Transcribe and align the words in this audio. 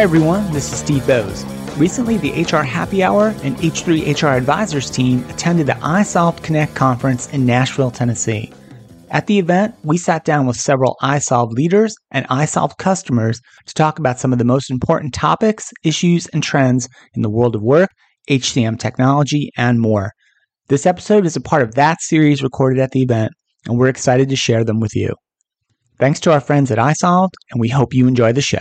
Hi 0.00 0.04
everyone, 0.04 0.50
this 0.50 0.72
is 0.72 0.78
Steve 0.78 1.02
Boese. 1.02 1.44
Recently, 1.78 2.16
the 2.16 2.32
HR 2.42 2.62
Happy 2.62 3.02
Hour 3.02 3.34
and 3.42 3.54
H3 3.58 4.18
HR 4.18 4.28
Advisors 4.28 4.90
team 4.90 5.22
attended 5.28 5.66
the 5.66 5.74
iSolved 5.74 6.42
Connect 6.42 6.74
conference 6.74 7.28
in 7.34 7.44
Nashville, 7.44 7.90
Tennessee. 7.90 8.50
At 9.10 9.26
the 9.26 9.38
event, 9.38 9.74
we 9.84 9.98
sat 9.98 10.24
down 10.24 10.46
with 10.46 10.56
several 10.56 10.96
iSolved 11.02 11.52
leaders 11.52 11.94
and 12.12 12.26
iSolved 12.28 12.78
customers 12.78 13.42
to 13.66 13.74
talk 13.74 13.98
about 13.98 14.18
some 14.18 14.32
of 14.32 14.38
the 14.38 14.44
most 14.46 14.70
important 14.70 15.12
topics, 15.12 15.70
issues, 15.84 16.26
and 16.28 16.42
trends 16.42 16.88
in 17.12 17.20
the 17.20 17.28
world 17.28 17.54
of 17.54 17.60
work, 17.60 17.90
HCM 18.30 18.78
technology, 18.78 19.50
and 19.58 19.82
more. 19.82 20.12
This 20.68 20.86
episode 20.86 21.26
is 21.26 21.36
a 21.36 21.42
part 21.42 21.60
of 21.60 21.74
that 21.74 22.00
series 22.00 22.42
recorded 22.42 22.80
at 22.80 22.92
the 22.92 23.02
event, 23.02 23.32
and 23.66 23.78
we're 23.78 23.88
excited 23.88 24.30
to 24.30 24.36
share 24.36 24.64
them 24.64 24.80
with 24.80 24.96
you. 24.96 25.14
Thanks 25.98 26.20
to 26.20 26.32
our 26.32 26.40
friends 26.40 26.70
at 26.70 26.78
iSolved, 26.78 27.34
and 27.50 27.60
we 27.60 27.68
hope 27.68 27.92
you 27.92 28.08
enjoy 28.08 28.32
the 28.32 28.40
show. 28.40 28.60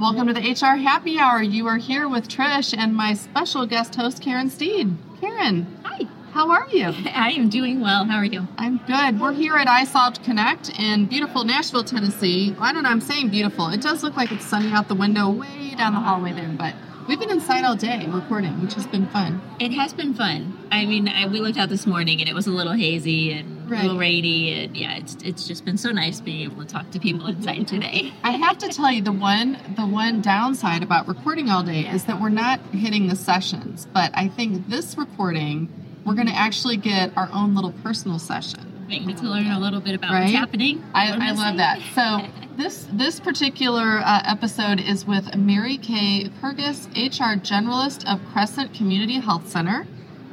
Welcome 0.00 0.28
to 0.28 0.32
the 0.32 0.40
HR 0.40 0.78
Happy 0.78 1.18
Hour. 1.18 1.42
You 1.42 1.66
are 1.66 1.76
here 1.76 2.08
with 2.08 2.26
Trish 2.26 2.74
and 2.74 2.94
my 2.94 3.12
special 3.12 3.66
guest 3.66 3.94
host, 3.96 4.22
Karen 4.22 4.48
Steed. 4.48 4.96
Karen. 5.20 5.66
Hi. 5.84 6.06
How 6.32 6.50
are 6.50 6.66
you? 6.70 6.86
I 7.14 7.32
am 7.32 7.50
doing 7.50 7.82
well. 7.82 8.06
How 8.06 8.16
are 8.16 8.24
you? 8.24 8.48
I'm 8.56 8.78
good. 8.86 9.20
We're 9.20 9.34
here 9.34 9.56
at 9.56 9.66
iSolved 9.66 10.24
Connect 10.24 10.70
in 10.78 11.04
beautiful 11.04 11.44
Nashville, 11.44 11.84
Tennessee. 11.84 12.56
I 12.58 12.72
don't 12.72 12.84
know, 12.84 12.88
I'm 12.88 13.02
saying 13.02 13.28
beautiful. 13.28 13.68
It 13.68 13.82
does 13.82 14.02
look 14.02 14.16
like 14.16 14.32
it's 14.32 14.46
sunny 14.46 14.72
out 14.72 14.88
the 14.88 14.94
window 14.94 15.30
way 15.30 15.74
down 15.76 15.92
the 15.92 16.00
hallway 16.00 16.32
there, 16.32 16.48
but 16.48 16.74
We've 17.10 17.18
been 17.18 17.30
inside 17.30 17.64
all 17.64 17.74
day 17.74 18.06
recording, 18.06 18.62
which 18.62 18.74
has 18.74 18.86
been 18.86 19.06
fun. 19.06 19.42
It 19.58 19.72
has 19.72 19.92
been 19.92 20.14
fun. 20.14 20.56
I 20.70 20.86
mean, 20.86 21.08
I, 21.08 21.26
we 21.26 21.40
looked 21.40 21.58
out 21.58 21.68
this 21.68 21.84
morning 21.84 22.20
and 22.20 22.28
it 22.28 22.34
was 22.36 22.46
a 22.46 22.52
little 22.52 22.74
hazy 22.74 23.32
and 23.32 23.59
right. 23.70 23.98
rainy, 23.98 24.64
and 24.64 24.76
yeah, 24.76 24.96
it's 24.96 25.16
it's 25.22 25.46
just 25.46 25.64
been 25.64 25.78
so 25.78 25.90
nice 25.90 26.20
being 26.20 26.42
able 26.42 26.64
to 26.64 26.68
talk 26.68 26.90
to 26.90 27.00
people 27.00 27.26
inside 27.26 27.68
today. 27.68 28.12
I 28.24 28.32
have 28.32 28.58
to 28.58 28.68
tell 28.68 28.90
you 28.90 29.02
the 29.02 29.12
one 29.12 29.58
the 29.76 29.86
one 29.86 30.20
downside 30.20 30.82
about 30.82 31.08
recording 31.08 31.48
all 31.50 31.62
day 31.62 31.86
is 31.86 32.04
that 32.04 32.20
we're 32.20 32.28
not 32.28 32.60
hitting 32.72 33.08
the 33.08 33.16
sessions, 33.16 33.86
but 33.92 34.10
I 34.14 34.28
think 34.28 34.68
this 34.68 34.96
recording 34.96 35.68
we're 36.04 36.14
going 36.14 36.28
to 36.28 36.36
actually 36.36 36.78
get 36.78 37.12
our 37.16 37.28
own 37.32 37.54
little 37.54 37.72
personal 37.82 38.18
session 38.18 38.70
me 38.90 39.14
to 39.14 39.22
learn 39.22 39.46
a 39.46 39.58
little 39.58 39.80
bit 39.80 39.94
about 39.94 40.10
right? 40.10 40.22
what's 40.22 40.32
happening. 40.32 40.82
I, 40.94 41.12
I 41.12 41.30
love 41.32 41.58
that. 41.58 41.80
So 41.94 42.26
this 42.56 42.86
this 42.92 43.20
particular 43.20 44.00
uh, 44.04 44.22
episode 44.26 44.80
is 44.80 45.06
with 45.06 45.36
Mary 45.36 45.76
Kay 45.76 46.28
Kirgis, 46.40 46.88
HR 46.96 47.38
generalist 47.40 48.04
of 48.12 48.20
Crescent 48.32 48.74
Community 48.74 49.20
Health 49.20 49.48
Center. 49.48 49.86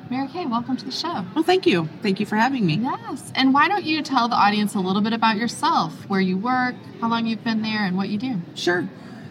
Mary 0.09 0.27
Kay, 0.29 0.45
welcome 0.45 0.77
to 0.77 0.85
the 0.85 0.91
show. 0.91 1.25
Well, 1.35 1.43
thank 1.43 1.65
you. 1.65 1.89
Thank 2.01 2.21
you 2.21 2.25
for 2.25 2.37
having 2.37 2.65
me. 2.65 2.75
Yes. 2.75 3.31
And 3.35 3.53
why 3.53 3.67
don't 3.67 3.83
you 3.83 4.01
tell 4.01 4.29
the 4.29 4.35
audience 4.35 4.73
a 4.73 4.79
little 4.79 5.01
bit 5.01 5.11
about 5.11 5.35
yourself, 5.35 5.93
where 6.07 6.21
you 6.21 6.37
work, 6.37 6.75
how 7.01 7.09
long 7.09 7.25
you've 7.25 7.43
been 7.43 7.61
there, 7.61 7.83
and 7.83 7.97
what 7.97 8.07
you 8.07 8.17
do? 8.17 8.41
Sure. 8.55 8.87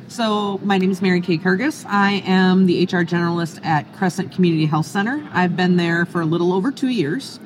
So, 0.09 0.59
my 0.63 0.77
name 0.77 0.91
is 0.91 1.01
Mary 1.01 1.23
Kay 1.23 1.39
Kirgis. 1.39 1.87
I 1.89 2.23
am 2.27 2.67
the 2.67 2.85
HR 2.85 3.05
generalist 3.05 3.65
at 3.65 3.91
Crescent 3.95 4.33
Community 4.33 4.67
Health 4.67 4.87
Center. 4.87 5.27
I've 5.33 5.57
been 5.57 5.77
there 5.77 6.05
for 6.05 6.21
a 6.21 6.27
little 6.27 6.53
over 6.53 6.71
two 6.71 6.89
years. 6.89 7.41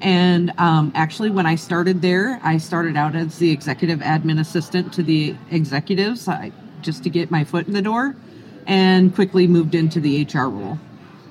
And 0.00 0.52
um, 0.58 0.92
actually, 0.94 1.30
when 1.30 1.46
I 1.46 1.54
started 1.54 2.02
there, 2.02 2.38
I 2.42 2.58
started 2.58 2.96
out 2.96 3.16
as 3.16 3.38
the 3.38 3.50
executive 3.50 4.00
admin 4.00 4.38
assistant 4.38 4.92
to 4.92 5.02
the 5.02 5.34
executives 5.50 6.28
I, 6.28 6.52
just 6.82 7.02
to 7.04 7.10
get 7.10 7.30
my 7.30 7.44
foot 7.44 7.66
in 7.66 7.72
the 7.72 7.82
door 7.82 8.14
and 8.66 9.14
quickly 9.14 9.46
moved 9.46 9.74
into 9.74 10.00
the 10.00 10.22
HR 10.22 10.48
role. 10.48 10.78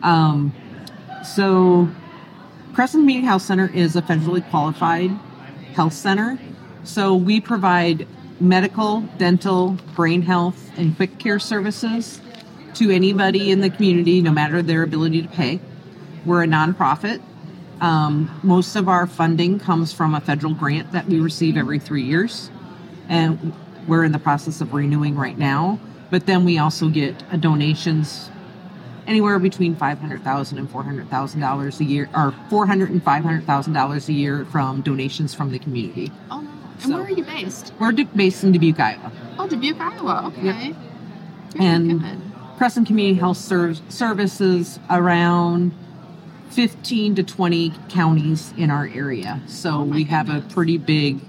Um, 0.02 0.54
so, 1.24 1.90
Crescent 2.74 3.04
Community 3.04 3.26
Health 3.26 3.42
Center 3.42 3.72
is 3.74 3.96
a 3.96 4.02
federally 4.02 4.48
qualified 4.50 5.12
health 5.74 5.94
center. 5.94 6.40
So, 6.84 7.16
we 7.16 7.42
provide 7.42 8.08
medical, 8.40 9.02
dental, 9.18 9.78
brain 9.96 10.22
health, 10.22 10.72
and 10.78 10.96
quick 10.96 11.18
care 11.20 11.40
services 11.40 12.22
to 12.76 12.92
anybody 12.92 13.52
in 13.52 13.62
the 13.62 13.70
community, 13.70 14.22
no 14.22 14.32
matter 14.32 14.62
their 14.62 14.84
ability 14.84 15.24
to 15.24 15.28
pay. 15.28 15.60
We're 16.26 16.44
a 16.44 16.48
nonprofit, 16.48 17.22
um, 17.82 18.40
most 18.44 18.76
of 18.76 18.90
our 18.90 19.06
funding 19.06 19.60
comes 19.60 19.94
from 19.94 20.16
a 20.16 20.22
federal 20.22 20.54
grant 20.54 20.92
that 20.94 21.08
we 21.08 21.20
receive 21.20 21.58
every 21.58 21.80
three 21.80 22.04
years, 22.04 22.50
and 23.08 23.54
we're 23.88 24.04
in 24.04 24.12
the 24.12 24.20
process 24.20 24.62
of 24.62 24.74
renewing 24.74 25.16
right 25.16 25.38
now. 25.38 25.80
But 26.10 26.26
then 26.26 26.46
we 26.46 26.58
also 26.58 26.90
get 26.90 27.16
donations 27.40 28.32
anywhere 29.08 29.40
between 29.40 29.76
five 29.76 30.00
hundred 30.00 30.24
thousand 30.24 30.58
and 30.60 30.70
four 30.70 30.84
hundred 30.84 31.10
thousand 31.10 31.40
dollars 31.42 31.80
a 31.80 31.84
year, 31.84 32.10
or 32.14 32.34
four 32.50 32.68
hundred 32.68 32.90
and 32.92 33.02
five 33.02 33.24
hundred 33.24 33.46
thousand 33.46 33.74
dollars 33.74 34.10
a 34.10 34.14
year 34.14 34.46
from 34.46 34.82
donations 34.82 35.34
from 35.34 35.52
the 35.52 35.60
community. 35.60 36.12
Oh, 36.30 36.40
and 36.40 36.82
so, 36.82 36.90
where 36.90 37.04
are 37.04 37.10
you 37.10 37.24
based? 37.24 37.74
We're 37.80 37.94
based 37.94 38.44
in 38.44 38.52
Dubuque, 38.52 38.80
Iowa. 38.80 39.12
Oh, 39.40 39.48
Dubuque, 39.48 39.80
Iowa. 39.80 40.32
Okay. 40.38 40.68
Yep. 40.68 40.76
And 41.60 42.02
good. 42.02 42.22
Crescent 42.58 42.88
Community 42.88 43.20
Health 43.20 43.38
serves 43.38 43.82
services 43.90 44.80
around 44.90 45.74
15 46.50 47.16
to 47.16 47.24
20 47.24 47.74
counties 47.90 48.54
in 48.58 48.72
our 48.72 48.88
area. 48.88 49.42
So 49.48 49.76
oh 49.76 49.84
we 49.84 50.06
have 50.06 50.30
a 50.30 50.42
pretty 50.42 50.78
big 50.78 51.20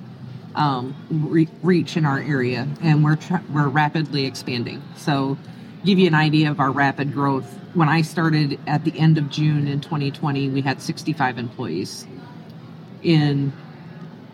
um, 0.54 0.94
re- 1.10 1.48
reach 1.62 1.96
in 1.96 2.04
our 2.04 2.18
area, 2.18 2.66
and 2.82 3.04
we're 3.04 3.16
tra- 3.16 3.44
we're 3.52 3.68
rapidly 3.68 4.26
expanding. 4.26 4.82
So, 4.96 5.38
give 5.84 5.98
you 5.98 6.06
an 6.08 6.14
idea 6.14 6.50
of 6.50 6.60
our 6.60 6.72
rapid 6.72 7.12
growth. 7.12 7.58
When 7.78 7.88
I 7.88 8.02
started 8.02 8.58
at 8.66 8.82
the 8.82 8.98
end 8.98 9.18
of 9.18 9.30
June 9.30 9.68
in 9.68 9.80
2020, 9.80 10.48
we 10.48 10.62
had 10.62 10.82
65 10.82 11.38
employees. 11.38 12.08
In 13.04 13.52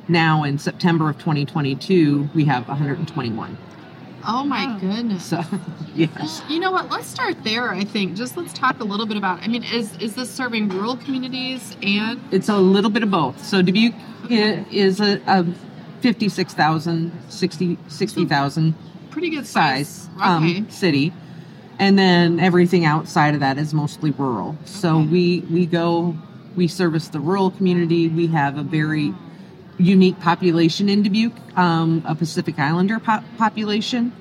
now 0.08 0.44
in 0.44 0.56
September 0.56 1.10
of 1.10 1.18
2022, 1.18 2.30
we 2.34 2.46
have 2.46 2.66
121. 2.66 3.58
Oh 4.26 4.44
my 4.44 4.78
goodness. 4.80 5.26
So, 5.26 5.42
yes. 5.94 6.40
You 6.48 6.58
know 6.58 6.70
what? 6.70 6.88
Let's 6.88 7.06
start 7.06 7.44
there. 7.44 7.70
I 7.70 7.84
think 7.84 8.16
just 8.16 8.34
let's 8.38 8.54
talk 8.54 8.80
a 8.80 8.84
little 8.84 9.04
bit 9.04 9.18
about. 9.18 9.42
I 9.42 9.48
mean, 9.48 9.62
is 9.62 9.94
is 9.98 10.14
this 10.14 10.30
serving 10.30 10.70
rural 10.70 10.96
communities 10.96 11.76
and? 11.82 12.18
It's 12.32 12.48
a 12.48 12.56
little 12.56 12.90
bit 12.90 13.02
of 13.02 13.10
both. 13.10 13.44
So 13.44 13.60
Dubuque 13.60 13.94
is 14.30 15.02
a, 15.02 15.20
a 15.26 15.44
56,000, 16.00 17.12
60, 17.28 17.78
60,000 17.88 18.74
pretty 19.10 19.28
good 19.28 19.46
size, 19.46 19.88
size 19.88 20.10
um, 20.18 20.70
city, 20.70 21.12
and 21.78 21.98
then 21.98 22.40
everything 22.40 22.84
outside 22.84 23.34
of 23.34 23.40
that 23.40 23.58
is 23.58 23.74
mostly 23.74 24.10
rural. 24.12 24.56
So 24.64 24.98
okay. 24.98 25.08
we 25.08 25.40
we 25.50 25.66
go 25.66 26.16
we 26.56 26.68
service 26.68 27.08
the 27.08 27.20
rural 27.20 27.50
community. 27.50 28.08
We 28.08 28.26
have 28.28 28.58
a 28.58 28.62
very 28.62 29.12
unique 29.78 30.20
population 30.20 30.88
in 30.88 31.02
Dubuque, 31.02 31.58
um, 31.58 32.02
a 32.06 32.14
Pacific 32.14 32.58
Islander 32.58 33.00
po- 33.00 33.24
population. 33.38 34.12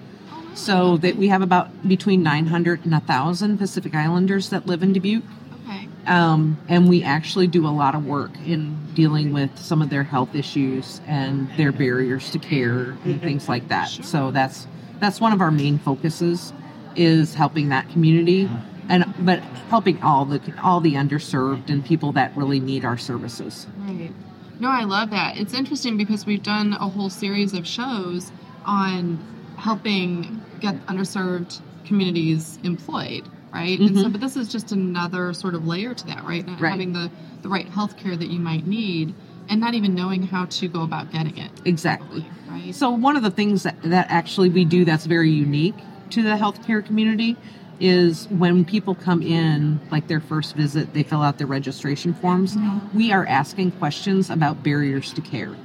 So 0.55 0.97
that 0.97 1.15
we 1.15 1.29
have 1.29 1.41
about 1.41 1.87
between 1.87 2.21
900 2.21 2.83
and 2.83 2.91
1,000 2.91 3.57
Pacific 3.57 3.95
Islanders 3.95 4.49
that 4.49 4.67
live 4.67 4.83
in 4.83 4.93
Dubuque. 4.93 5.23
Okay. 5.67 5.87
Um, 6.05 6.59
and 6.69 6.87
we 6.87 7.03
actually 7.03 7.47
do 7.47 7.65
a 7.65 7.69
lot 7.69 7.95
of 7.95 8.05
work 8.05 8.31
in 8.45 8.77
dealing 8.93 9.33
with 9.33 9.57
some 9.57 9.81
of 9.81 9.89
their 9.89 10.03
health 10.03 10.35
issues 10.35 11.01
and 11.07 11.49
their 11.57 11.71
barriers 11.71 12.29
to 12.31 12.39
care 12.39 12.95
and 13.03 13.19
things 13.19 13.49
like 13.49 13.67
that. 13.69 13.89
Sure. 13.89 14.03
So 14.03 14.31
that's 14.31 14.67
that's 14.99 15.19
one 15.19 15.33
of 15.33 15.41
our 15.41 15.51
main 15.51 15.79
focuses 15.79 16.53
is 16.95 17.33
helping 17.33 17.69
that 17.69 17.89
community 17.89 18.49
and 18.89 19.05
but 19.19 19.39
helping 19.69 20.01
all 20.01 20.25
the 20.25 20.41
all 20.61 20.79
the 20.79 20.93
underserved 20.93 21.69
and 21.69 21.85
people 21.85 22.11
that 22.13 22.35
really 22.35 22.59
need 22.59 22.85
our 22.85 22.97
services. 22.97 23.67
Right. 23.79 24.11
No, 24.59 24.69
I 24.69 24.83
love 24.83 25.09
that. 25.09 25.37
It's 25.37 25.53
interesting 25.53 25.97
because 25.97 26.25
we've 26.25 26.43
done 26.43 26.73
a 26.73 26.87
whole 26.87 27.09
series 27.09 27.53
of 27.53 27.67
shows 27.67 28.31
on 28.65 29.19
helping 29.57 30.41
get 30.59 30.75
underserved 30.85 31.59
communities 31.85 32.59
employed, 32.63 33.27
right? 33.53 33.79
Mm-hmm. 33.79 33.87
And 33.87 33.95
so, 33.95 34.03
mm-hmm. 34.03 34.11
but 34.11 34.21
this 34.21 34.37
is 34.37 34.51
just 34.51 34.71
another 34.71 35.33
sort 35.33 35.55
of 35.55 35.67
layer 35.67 35.93
to 35.93 36.07
that, 36.07 36.23
right? 36.23 36.45
Not 36.45 36.61
right. 36.61 36.69
having 36.69 36.93
the, 36.93 37.11
the 37.41 37.49
right 37.49 37.67
health 37.67 37.97
care 37.97 38.15
that 38.15 38.27
you 38.27 38.39
might 38.39 38.65
need 38.65 39.13
and 39.49 39.59
not 39.59 39.73
even 39.73 39.93
knowing 39.93 40.23
how 40.23 40.45
to 40.45 40.67
go 40.67 40.83
about 40.83 41.11
getting 41.11 41.37
it. 41.37 41.51
Exactly. 41.65 42.25
Right. 42.47 42.73
So, 42.73 42.89
one 42.91 43.17
of 43.17 43.23
the 43.23 43.31
things 43.31 43.63
that, 43.63 43.81
that 43.83 44.07
actually 44.09 44.49
we 44.49 44.65
do 44.65 44.85
that's 44.85 45.05
very 45.05 45.31
unique 45.31 45.75
to 46.13 46.21
the 46.21 46.35
healthcare 46.35 46.85
community 46.85 47.35
is 47.79 48.27
when 48.29 48.63
people 48.63 48.93
come 48.93 49.21
in, 49.21 49.79
like 49.91 50.07
their 50.07 50.19
first 50.19 50.55
visit, 50.55 50.93
they 50.93 51.01
fill 51.01 51.21
out 51.21 51.39
their 51.39 51.47
registration 51.47 52.13
forms. 52.13 52.55
Mm-hmm. 52.55 52.95
We 52.97 53.11
are 53.11 53.25
asking 53.25 53.71
questions 53.71 54.29
about 54.29 54.63
barriers 54.63 55.11
to 55.13 55.21
care. 55.21 55.55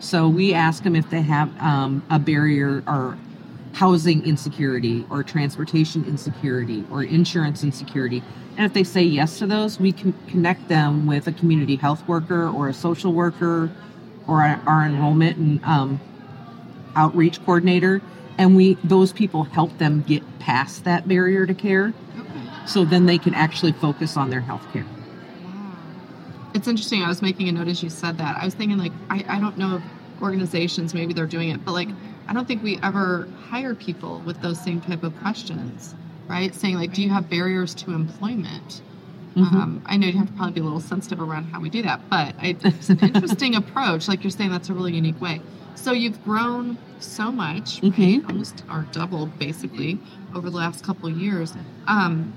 So 0.00 0.28
we 0.28 0.52
ask 0.52 0.82
them 0.82 0.96
if 0.96 1.08
they 1.10 1.22
have 1.22 1.48
um, 1.62 2.04
a 2.10 2.18
barrier 2.18 2.82
or 2.88 3.16
housing 3.72 4.24
insecurity 4.26 5.06
or 5.10 5.22
transportation 5.22 6.04
insecurity 6.04 6.84
or 6.90 7.04
insurance 7.04 7.62
insecurity. 7.62 8.22
And 8.56 8.66
if 8.66 8.72
they 8.72 8.84
say 8.84 9.02
yes 9.02 9.38
to 9.38 9.46
those, 9.46 9.80
we 9.80 9.92
can 9.92 10.12
connect 10.28 10.68
them 10.68 11.06
with 11.06 11.26
a 11.28 11.32
community 11.32 11.76
health 11.76 12.06
worker 12.08 12.48
or 12.48 12.68
a 12.68 12.74
social 12.74 13.12
worker 13.12 13.70
or 14.26 14.42
our, 14.42 14.84
enrollment 14.84 15.36
and 15.36 15.64
um, 15.64 16.00
outreach 16.96 17.44
coordinator 17.44 18.00
and 18.38 18.56
we 18.56 18.74
those 18.84 19.12
people 19.12 19.44
help 19.44 19.76
them 19.78 20.02
get 20.02 20.22
past 20.38 20.84
that 20.84 21.06
barrier 21.08 21.46
to 21.46 21.54
care 21.54 21.92
okay. 22.18 22.66
so 22.66 22.84
then 22.84 23.06
they 23.06 23.18
can 23.18 23.34
actually 23.34 23.72
focus 23.72 24.16
on 24.16 24.30
their 24.30 24.40
health 24.40 24.66
care 24.72 24.86
wow. 25.44 25.76
it's 26.54 26.68
interesting 26.68 27.02
i 27.02 27.08
was 27.08 27.22
making 27.22 27.48
a 27.48 27.52
note 27.52 27.68
as 27.68 27.82
you 27.82 27.90
said 27.90 28.18
that 28.18 28.36
i 28.40 28.44
was 28.44 28.54
thinking 28.54 28.78
like 28.78 28.92
i, 29.10 29.24
I 29.28 29.40
don't 29.40 29.56
know 29.58 29.76
if 29.76 29.82
organizations 30.22 30.94
maybe 30.94 31.12
they're 31.12 31.26
doing 31.26 31.50
it 31.50 31.64
but 31.64 31.72
like 31.72 31.88
I 32.26 32.32
don't 32.32 32.46
think 32.46 32.62
we 32.62 32.78
ever 32.82 33.28
hire 33.48 33.74
people 33.74 34.20
with 34.24 34.40
those 34.40 34.60
same 34.62 34.80
type 34.80 35.02
of 35.02 35.16
questions, 35.20 35.94
right? 36.26 36.54
Saying 36.54 36.76
like, 36.76 36.92
do 36.92 37.02
you 37.02 37.10
have 37.10 37.28
barriers 37.28 37.74
to 37.76 37.92
employment? 37.92 38.82
Mm-hmm. 39.36 39.56
Um, 39.56 39.82
I 39.86 39.96
know 39.96 40.06
you 40.06 40.18
have 40.18 40.28
to 40.28 40.32
probably 40.32 40.52
be 40.52 40.60
a 40.60 40.64
little 40.64 40.80
sensitive 40.80 41.20
around 41.20 41.44
how 41.44 41.60
we 41.60 41.68
do 41.68 41.82
that, 41.82 42.08
but 42.08 42.34
it's 42.40 42.88
an 42.88 43.00
interesting 43.00 43.54
approach. 43.56 44.08
Like 44.08 44.22
you're 44.22 44.30
saying, 44.30 44.50
that's 44.50 44.68
a 44.68 44.74
really 44.74 44.94
unique 44.94 45.20
way. 45.20 45.40
So 45.74 45.92
you've 45.92 46.22
grown 46.24 46.78
so 47.00 47.30
much. 47.30 47.80
Mm-hmm. 47.80 48.26
Almost 48.28 48.64
or 48.70 48.86
doubled 48.92 49.38
basically 49.38 49.98
over 50.34 50.50
the 50.50 50.56
last 50.56 50.84
couple 50.84 51.08
of 51.08 51.18
years. 51.18 51.54
Um, 51.86 52.32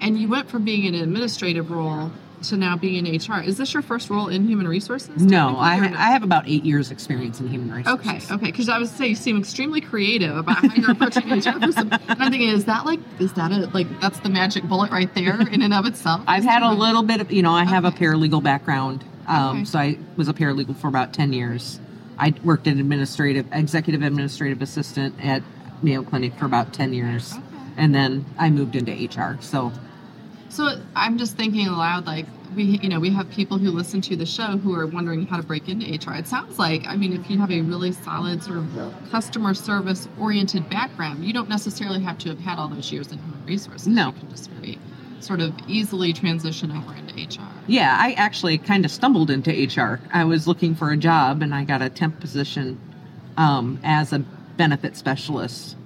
and 0.00 0.18
you 0.18 0.28
went 0.28 0.50
from 0.50 0.64
being 0.64 0.84
in 0.84 0.94
an 0.94 1.02
administrative 1.02 1.70
role 1.70 2.10
to 2.44 2.56
now 2.56 2.76
being 2.76 3.06
in 3.06 3.16
HR. 3.16 3.40
Is 3.40 3.56
this 3.56 3.72
your 3.72 3.82
first 3.82 4.10
role 4.10 4.28
in 4.28 4.46
human 4.46 4.66
resources? 4.66 5.22
No, 5.22 5.56
I, 5.58 5.78
no? 5.78 5.96
I 5.96 6.10
have 6.10 6.22
about 6.22 6.48
eight 6.48 6.64
years 6.64 6.90
experience 6.90 7.40
in 7.40 7.48
human 7.48 7.72
resources. 7.72 8.30
Okay, 8.30 8.34
okay. 8.34 8.46
Because 8.46 8.68
I 8.68 8.78
would 8.78 8.88
say 8.88 9.08
you 9.08 9.14
seem 9.14 9.38
extremely 9.38 9.80
creative 9.80 10.36
about 10.36 10.56
how 10.56 10.74
you're 10.74 10.90
approaching 10.90 11.28
HR. 11.28 11.50
and 11.62 11.94
I'm 12.08 12.30
thinking, 12.30 12.48
is 12.48 12.64
that 12.64 12.84
like, 12.84 13.00
is 13.20 13.32
that 13.34 13.52
a 13.52 13.66
like 13.72 13.86
that's 14.00 14.18
the 14.20 14.28
magic 14.28 14.64
bullet 14.64 14.90
right 14.90 15.12
there 15.14 15.40
in 15.40 15.62
and 15.62 15.72
of 15.72 15.86
itself? 15.86 16.22
I've 16.26 16.44
had 16.44 16.62
a 16.62 16.72
little 16.72 17.02
bit 17.02 17.20
of, 17.20 17.30
you 17.30 17.42
know, 17.42 17.52
I 17.52 17.64
have 17.64 17.84
okay. 17.84 18.06
a 18.06 18.08
paralegal 18.08 18.42
background, 18.42 19.04
um, 19.28 19.58
okay. 19.58 19.64
so 19.64 19.78
I 19.78 19.98
was 20.16 20.28
a 20.28 20.34
paralegal 20.34 20.76
for 20.76 20.88
about 20.88 21.12
ten 21.12 21.32
years. 21.32 21.78
I 22.18 22.34
worked 22.44 22.66
in 22.66 22.78
administrative, 22.78 23.46
executive 23.52 24.02
administrative 24.02 24.62
assistant 24.62 25.14
at 25.24 25.42
Mayo 25.82 26.02
Clinic 26.02 26.34
for 26.34 26.46
about 26.46 26.72
ten 26.72 26.92
years, 26.92 27.32
okay. 27.32 27.42
and 27.76 27.94
then 27.94 28.24
I 28.38 28.50
moved 28.50 28.76
into 28.76 28.92
HR. 28.92 29.38
So 29.40 29.72
so 30.52 30.68
I'm 30.94 31.16
just 31.16 31.34
thinking 31.38 31.66
aloud, 31.66 32.06
like 32.06 32.26
we, 32.54 32.64
you 32.82 32.88
know, 32.90 33.00
we 33.00 33.08
have 33.08 33.30
people 33.30 33.56
who 33.56 33.70
listen 33.70 34.02
to 34.02 34.16
the 34.16 34.26
show 34.26 34.58
who 34.58 34.74
are 34.74 34.86
wondering 34.86 35.26
how 35.26 35.38
to 35.38 35.42
break 35.42 35.66
into 35.66 35.86
HR. 35.86 36.14
It 36.14 36.28
sounds 36.28 36.58
like, 36.58 36.86
I 36.86 36.94
mean, 36.94 37.14
if 37.14 37.30
you 37.30 37.38
have 37.38 37.50
a 37.50 37.62
really 37.62 37.92
solid 37.92 38.42
sort 38.42 38.58
of 38.58 38.94
customer 39.10 39.54
service 39.54 40.08
oriented 40.20 40.68
background, 40.68 41.24
you 41.24 41.32
don't 41.32 41.48
necessarily 41.48 42.02
have 42.02 42.18
to 42.18 42.28
have 42.28 42.38
had 42.38 42.58
all 42.58 42.68
those 42.68 42.92
years 42.92 43.10
in 43.10 43.18
human 43.18 43.46
resources. 43.46 43.88
No, 43.88 44.08
you 44.08 44.12
can 44.12 44.28
just 44.28 44.50
very 44.50 44.78
sort 45.22 45.40
of 45.40 45.54
easily 45.68 46.12
transition 46.12 46.70
over 46.72 46.94
into 46.94 47.14
HR. 47.14 47.48
Yeah, 47.66 47.96
I 47.98 48.12
actually 48.12 48.58
kind 48.58 48.84
of 48.84 48.90
stumbled 48.90 49.30
into 49.30 49.50
HR. 49.50 50.00
I 50.12 50.24
was 50.24 50.46
looking 50.46 50.74
for 50.74 50.90
a 50.90 50.96
job 50.96 51.42
and 51.42 51.54
I 51.54 51.64
got 51.64 51.82
a 51.82 51.88
temp 51.88 52.20
position 52.20 52.80
um, 53.36 53.78
as 53.82 54.12
a 54.12 54.18
benefit 54.56 54.96
specialist 54.96 55.76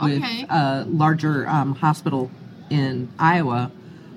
oh, 0.00 0.06
okay. 0.06 0.42
with 0.42 0.50
a 0.50 0.84
larger 0.88 1.48
um, 1.48 1.74
hospital 1.74 2.30
in 2.70 3.08
Iowa 3.18 3.70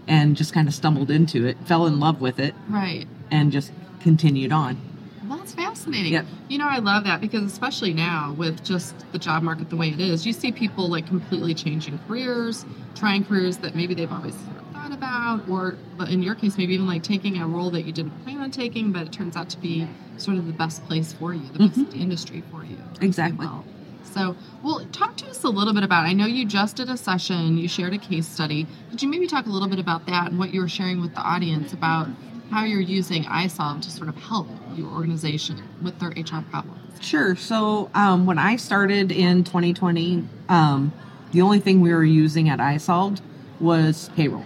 and 0.08 0.36
just 0.36 0.54
kind 0.54 0.68
of 0.68 0.74
stumbled 0.74 1.10
into 1.10 1.46
it, 1.46 1.58
fell 1.66 1.88
in 1.88 2.00
love 2.00 2.22
with 2.22 2.40
it, 2.40 2.54
right, 2.70 3.08
and 3.32 3.52
just 3.52 3.72
continued 4.02 4.52
on. 4.52 4.80
Well, 5.28 5.40
that's 5.40 5.54
fascinating. 5.54 6.14
Yep. 6.14 6.26
You 6.50 6.60
know, 6.60 6.68
I 6.68 6.78
love 6.78 7.04
that 7.06 7.20
because 7.22 7.44
especially 7.44 7.94
now 7.94 8.36
with 8.38 8.64
just 8.64 8.94
the 9.12 9.18
job 9.18 9.42
market 9.42 9.70
the 9.72 9.76
way 9.76 9.90
it 9.90 10.00
is, 10.00 10.26
you 10.26 10.34
see 10.34 10.52
people 10.52 10.88
like 10.88 11.08
completely 11.08 11.56
changing 11.56 12.00
careers, 12.08 12.66
trying 12.94 13.26
careers 13.26 13.58
that 13.58 13.76
maybe 13.76 13.96
they've 13.96 14.12
always 14.12 14.36
thought 14.86 14.98
about, 14.98 15.50
or 15.50 15.76
in 16.08 16.22
your 16.22 16.36
case, 16.36 16.58
maybe 16.58 16.74
even 16.74 16.88
like 16.88 17.04
taking 17.04 17.38
a 17.42 17.48
role 17.48 17.70
that 17.72 17.84
you 17.84 17.92
didn't 17.92 18.12
plan 18.24 18.40
on 18.40 18.52
taking, 18.52 18.92
but 18.92 19.04
it 19.04 19.12
turns 19.12 19.36
out 19.36 19.50
to 19.50 19.58
be 19.58 19.88
sort 20.18 20.38
of 20.38 20.46
the 20.46 20.54
best 20.54 20.86
place 20.86 21.14
for 21.14 21.34
you, 21.34 21.48
the 21.54 21.60
mm-hmm. 21.60 21.84
best 21.84 21.96
industry 21.96 22.44
for 22.52 22.64
you. 22.64 22.78
Exactly. 23.02 23.46
Well. 23.46 23.66
So, 24.04 24.36
well, 24.64 24.86
talk 24.92 25.18
to 25.18 25.30
us 25.30 25.44
a 25.44 25.50
little 25.50 25.74
bit 25.74 25.84
about. 25.84 26.06
I 26.06 26.14
know 26.14 26.26
you 26.26 26.46
just 26.46 26.78
did 26.78 26.90
a 26.90 26.96
session, 26.96 27.58
you 27.58 27.68
shared 27.68 27.94
a 27.94 27.98
case 27.98 28.28
study. 28.28 28.68
Could 28.90 29.02
you 29.02 29.10
maybe 29.10 29.28
talk 29.28 29.46
a 29.46 29.50
little 29.50 29.68
bit 29.68 29.80
about 29.80 30.06
that 30.06 30.30
and 30.30 30.40
what 30.40 30.54
you 30.54 30.62
were 30.62 30.70
sharing 30.70 31.02
with 31.02 31.14
the 31.16 31.22
audience 31.22 31.74
about 31.74 32.08
how 32.52 32.64
you're 32.64 32.80
using 32.80 33.24
iSolve 33.24 33.82
to 33.82 33.92
sort 33.92 34.08
of 34.08 34.16
help 34.16 34.48
your 34.76 34.88
organization 34.90 35.62
with 35.84 36.00
their 36.00 36.10
HR 36.10 36.44
problems? 36.50 36.80
Sure. 37.02 37.36
So, 37.36 37.90
um, 37.94 38.26
when 38.26 38.38
I 38.38 38.56
started 38.56 39.12
in 39.12 39.44
2020, 39.44 40.24
um, 40.48 40.94
the 41.32 41.42
only 41.42 41.60
thing 41.60 41.82
we 41.82 41.94
were 41.94 42.06
using 42.06 42.48
at 42.48 42.60
iSolved 42.60 43.20
was 43.60 44.10
payroll. 44.16 44.46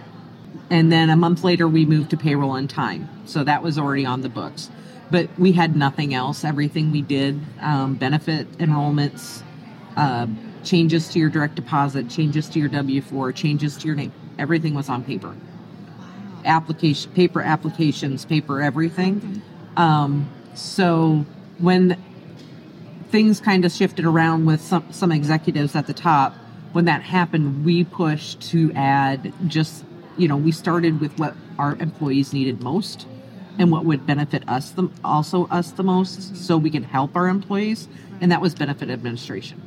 And 0.70 0.92
then 0.92 1.10
a 1.10 1.16
month 1.16 1.42
later, 1.42 1.66
we 1.66 1.84
moved 1.84 2.10
to 2.10 2.16
payroll 2.16 2.50
on 2.50 2.68
time. 2.68 3.08
So 3.26 3.42
that 3.44 3.62
was 3.62 3.78
already 3.78 4.06
on 4.06 4.20
the 4.20 4.28
books. 4.28 4.70
But 5.10 5.28
we 5.38 5.52
had 5.52 5.74
nothing 5.74 6.14
else. 6.14 6.44
Everything 6.44 6.92
we 6.92 7.02
did, 7.02 7.40
um, 7.60 7.94
benefit 7.94 8.50
enrollments, 8.58 9.42
uh, 9.96 10.28
changes 10.62 11.08
to 11.08 11.18
your 11.18 11.28
direct 11.28 11.56
deposit, 11.56 12.08
changes 12.08 12.48
to 12.50 12.60
your 12.60 12.68
W 12.68 13.00
4, 13.00 13.32
changes 13.32 13.76
to 13.78 13.86
your 13.86 13.96
name. 13.96 14.12
Everything 14.38 14.74
was 14.74 14.88
on 14.88 15.02
paper. 15.02 15.34
Application, 16.44 17.10
paper 17.12 17.42
applications, 17.42 18.24
paper 18.24 18.62
everything. 18.62 19.42
Um, 19.76 20.30
so 20.54 21.24
when 21.58 22.00
things 23.10 23.40
kind 23.40 23.64
of 23.64 23.72
shifted 23.72 24.04
around 24.04 24.46
with 24.46 24.60
some, 24.60 24.92
some 24.92 25.10
executives 25.10 25.74
at 25.74 25.86
the 25.86 25.94
top, 25.94 26.34
when 26.72 26.84
that 26.84 27.02
happened, 27.02 27.64
we 27.64 27.84
pushed 27.84 28.40
to 28.50 28.72
add 28.74 29.32
just, 29.48 29.84
you 30.16 30.28
know, 30.28 30.36
we 30.36 30.52
started 30.52 31.00
with 31.00 31.18
what 31.18 31.34
our 31.58 31.76
employees 31.76 32.32
needed 32.32 32.62
most 32.62 33.06
and 33.58 33.70
what 33.70 33.84
would 33.84 34.06
benefit 34.06 34.48
us 34.48 34.70
the, 34.70 34.88
also 35.04 35.46
us 35.48 35.72
the 35.72 35.82
most 35.82 36.36
so 36.36 36.56
we 36.56 36.70
can 36.70 36.82
help 36.82 37.16
our 37.16 37.28
employees 37.28 37.88
and 38.20 38.30
that 38.32 38.40
was 38.40 38.54
benefit 38.54 38.88
administration 38.90 39.60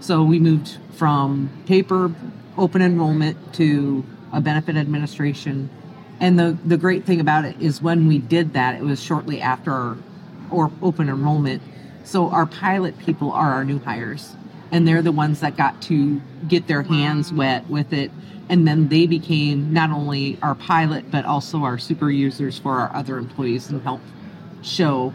so 0.00 0.22
we 0.22 0.38
moved 0.38 0.78
from 0.92 1.50
paper 1.66 2.12
open 2.56 2.82
enrollment 2.82 3.54
to 3.54 4.04
a 4.32 4.40
benefit 4.40 4.76
administration. 4.76 5.70
And 6.20 6.38
the, 6.38 6.58
the 6.64 6.76
great 6.76 7.04
thing 7.04 7.20
about 7.20 7.44
it 7.44 7.60
is 7.60 7.80
when 7.80 8.06
we 8.06 8.18
did 8.18 8.52
that, 8.54 8.74
it 8.74 8.82
was 8.82 9.02
shortly 9.02 9.40
after 9.40 9.72
our 9.72 9.96
or 10.50 10.72
open 10.82 11.08
enrollment. 11.08 11.62
So 12.04 12.30
our 12.30 12.46
pilot 12.46 12.98
people 12.98 13.32
are 13.32 13.52
our 13.52 13.64
new 13.64 13.78
hires. 13.80 14.34
And 14.70 14.86
they're 14.86 15.02
the 15.02 15.12
ones 15.12 15.40
that 15.40 15.56
got 15.56 15.80
to 15.82 16.20
get 16.46 16.66
their 16.66 16.82
hands 16.82 17.32
wet 17.32 17.68
with 17.68 17.92
it. 17.92 18.10
And 18.48 18.66
then 18.66 18.88
they 18.88 19.06
became 19.06 19.72
not 19.72 19.90
only 19.90 20.38
our 20.42 20.54
pilot, 20.54 21.10
but 21.10 21.24
also 21.24 21.64
our 21.64 21.78
super 21.78 22.10
users 22.10 22.58
for 22.58 22.80
our 22.80 22.94
other 22.94 23.18
employees 23.18 23.70
and 23.70 23.82
help 23.82 24.00
show 24.62 25.12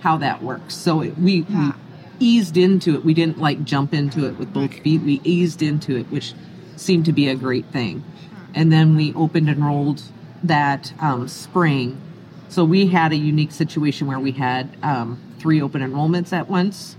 how 0.00 0.16
that 0.18 0.42
works. 0.42 0.74
So 0.74 1.00
it, 1.02 1.18
we, 1.18 1.44
yeah. 1.48 1.72
we 1.72 2.26
eased 2.26 2.56
into 2.56 2.94
it. 2.94 3.04
We 3.04 3.14
didn't 3.14 3.38
like 3.38 3.64
jump 3.64 3.92
into 3.92 4.26
it 4.26 4.38
with 4.38 4.52
both 4.52 4.72
feet. 4.80 5.02
We 5.02 5.20
eased 5.24 5.62
into 5.62 5.96
it, 5.96 6.06
which 6.06 6.34
seemed 6.76 7.04
to 7.06 7.12
be 7.12 7.28
a 7.28 7.34
great 7.34 7.66
thing. 7.66 8.04
And 8.54 8.72
then 8.72 8.96
we 8.96 9.12
opened 9.14 9.48
enrolled 9.48 10.02
that 10.42 10.92
um, 11.00 11.28
spring. 11.28 12.00
So 12.48 12.64
we 12.64 12.86
had 12.86 13.12
a 13.12 13.16
unique 13.16 13.52
situation 13.52 14.06
where 14.06 14.20
we 14.20 14.32
had 14.32 14.76
um, 14.82 15.20
three 15.38 15.60
open 15.60 15.82
enrollments 15.82 16.32
at 16.32 16.48
once. 16.48 16.96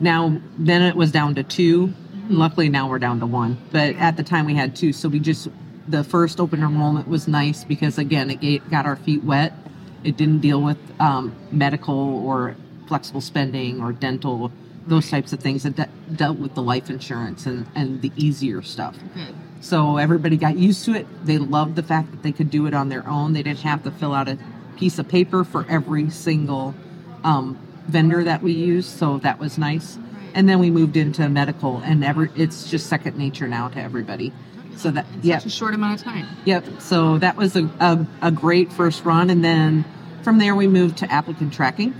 Now, 0.00 0.40
then 0.58 0.82
it 0.82 0.96
was 0.96 1.10
down 1.12 1.34
to 1.36 1.42
two. 1.42 1.92
Luckily, 2.28 2.68
now 2.68 2.88
we're 2.88 2.98
down 2.98 3.20
to 3.20 3.26
one. 3.26 3.56
But 3.70 3.96
at 3.96 4.16
the 4.16 4.22
time, 4.22 4.46
we 4.46 4.54
had 4.54 4.76
two. 4.76 4.92
So 4.92 5.08
we 5.08 5.18
just, 5.18 5.48
the 5.88 6.04
first 6.04 6.40
open 6.40 6.62
enrollment 6.62 7.08
was 7.08 7.28
nice 7.28 7.64
because, 7.64 7.98
again, 7.98 8.38
it 8.42 8.68
got 8.70 8.84
our 8.86 8.96
feet 8.96 9.22
wet. 9.24 9.52
It 10.04 10.16
didn't 10.16 10.40
deal 10.40 10.60
with 10.60 10.78
um, 11.00 11.34
medical 11.50 12.24
or 12.26 12.56
flexible 12.88 13.20
spending 13.20 13.80
or 13.80 13.92
dental, 13.92 14.52
those 14.86 15.10
types 15.10 15.32
of 15.32 15.40
things 15.40 15.64
that 15.64 15.76
de- 15.76 15.88
dealt 16.14 16.38
with 16.38 16.54
the 16.54 16.62
life 16.62 16.90
insurance 16.90 17.46
and, 17.46 17.66
and 17.74 18.02
the 18.02 18.12
easier 18.16 18.62
stuff. 18.62 18.96
Good. 19.14 19.34
So 19.60 19.96
everybody 19.96 20.36
got 20.36 20.56
used 20.56 20.84
to 20.84 20.94
it. 20.94 21.06
They 21.24 21.38
loved 21.38 21.74
the 21.74 21.82
fact 21.82 22.10
that 22.12 22.22
they 22.22 22.30
could 22.30 22.50
do 22.50 22.66
it 22.66 22.74
on 22.74 22.88
their 22.88 23.08
own. 23.08 23.32
They 23.32 23.42
didn't 23.42 23.60
have 23.60 23.82
to 23.84 23.90
fill 23.90 24.14
out 24.14 24.28
a 24.28 24.38
piece 24.76 24.98
of 24.98 25.08
paper 25.08 25.42
for 25.42 25.66
every 25.68 26.10
single 26.10 26.74
um, 27.24 27.58
vendor 27.88 28.24
that 28.24 28.42
we 28.42 28.52
used. 28.52 28.90
So 28.90 29.18
that 29.18 29.38
was 29.38 29.58
nice. 29.58 29.98
And 30.34 30.48
then 30.48 30.58
we 30.58 30.70
moved 30.70 30.96
into 30.96 31.28
medical, 31.28 31.78
and 31.78 32.04
ever 32.04 32.30
it's 32.36 32.70
just 32.70 32.88
second 32.88 33.16
nature 33.16 33.48
now 33.48 33.68
to 33.68 33.80
everybody. 33.80 34.32
So 34.76 34.90
that 34.90 35.06
yeah, 35.22 35.38
a 35.38 35.48
short 35.48 35.74
amount 35.74 35.98
of 35.98 36.04
time. 36.04 36.26
Yep. 36.44 36.80
So 36.80 37.16
that 37.18 37.36
was 37.36 37.56
a, 37.56 37.64
a, 37.80 38.06
a 38.20 38.30
great 38.30 38.70
first 38.70 39.04
run, 39.06 39.30
and 39.30 39.42
then 39.42 39.86
from 40.22 40.38
there 40.38 40.54
we 40.54 40.66
moved 40.66 40.98
to 40.98 41.10
applicant 41.10 41.54
tracking 41.54 41.94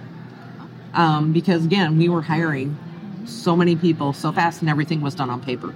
um, 0.95 1.33
because 1.33 1.65
again 1.65 1.97
we 1.97 2.09
were 2.09 2.23
hiring 2.23 2.77
so 3.25 3.55
many 3.55 3.77
people 3.77 4.13
so 4.13 4.33
fast 4.33 4.61
and 4.63 4.69
everything 4.69 5.01
was 5.01 5.15
done 5.15 5.31
on 5.31 5.41
paper 5.41 5.73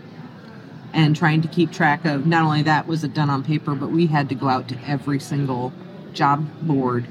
and 0.93 1.15
trying 1.15 1.41
to 1.43 1.49
keep 1.49 1.71
track 1.71 2.05
of 2.05 2.27
not 2.27 2.43
only 2.43 2.63
that 2.63 2.87
was 2.89 3.05
it 3.05 3.15
done 3.15 3.31
on 3.31 3.45
paper 3.45 3.75
but 3.75 3.91
we 3.91 4.07
had 4.07 4.29
to 4.29 4.35
go 4.35 4.49
out 4.49 4.67
to 4.67 4.77
every 4.85 5.21
single 5.21 5.73
job 6.13 6.45
board 6.63 7.07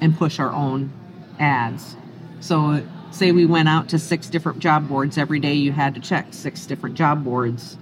and 0.00 0.16
push 0.16 0.38
our 0.38 0.52
own 0.52 0.92
ads 1.40 1.96
so 2.44 2.84
say 3.10 3.32
we 3.32 3.46
went 3.46 3.70
out 3.70 3.88
to 3.88 3.98
six 3.98 4.28
different 4.28 4.58
job 4.58 4.86
boards 4.86 5.16
every 5.16 5.40
day 5.40 5.54
you 5.54 5.72
had 5.72 5.94
to 5.94 6.00
check 6.00 6.26
six 6.32 6.66
different 6.66 6.94
job 6.94 7.24
boards 7.24 7.78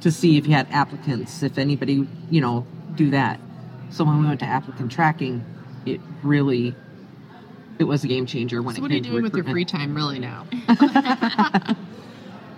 to 0.00 0.10
see 0.10 0.36
if 0.36 0.44
you 0.44 0.54
had 0.54 0.66
applicants 0.72 1.44
if 1.44 1.56
anybody 1.56 2.08
you 2.28 2.40
know 2.40 2.66
do 2.96 3.10
that. 3.10 3.38
So 3.90 4.04
when 4.04 4.20
we 4.20 4.26
went 4.26 4.40
to 4.40 4.46
applicant 4.46 4.90
tracking 4.90 5.44
it 5.86 6.00
really 6.24 6.74
it 7.78 7.84
was 7.84 8.02
a 8.02 8.08
game 8.08 8.26
changer 8.26 8.60
when 8.60 8.74
so 8.74 8.80
it 8.80 8.82
what 8.82 8.90
are 8.90 8.94
you 8.94 9.00
doing 9.02 9.22
with 9.22 9.36
your 9.36 9.44
free 9.44 9.64
time 9.64 9.94
really 9.94 10.18
now 10.18 10.46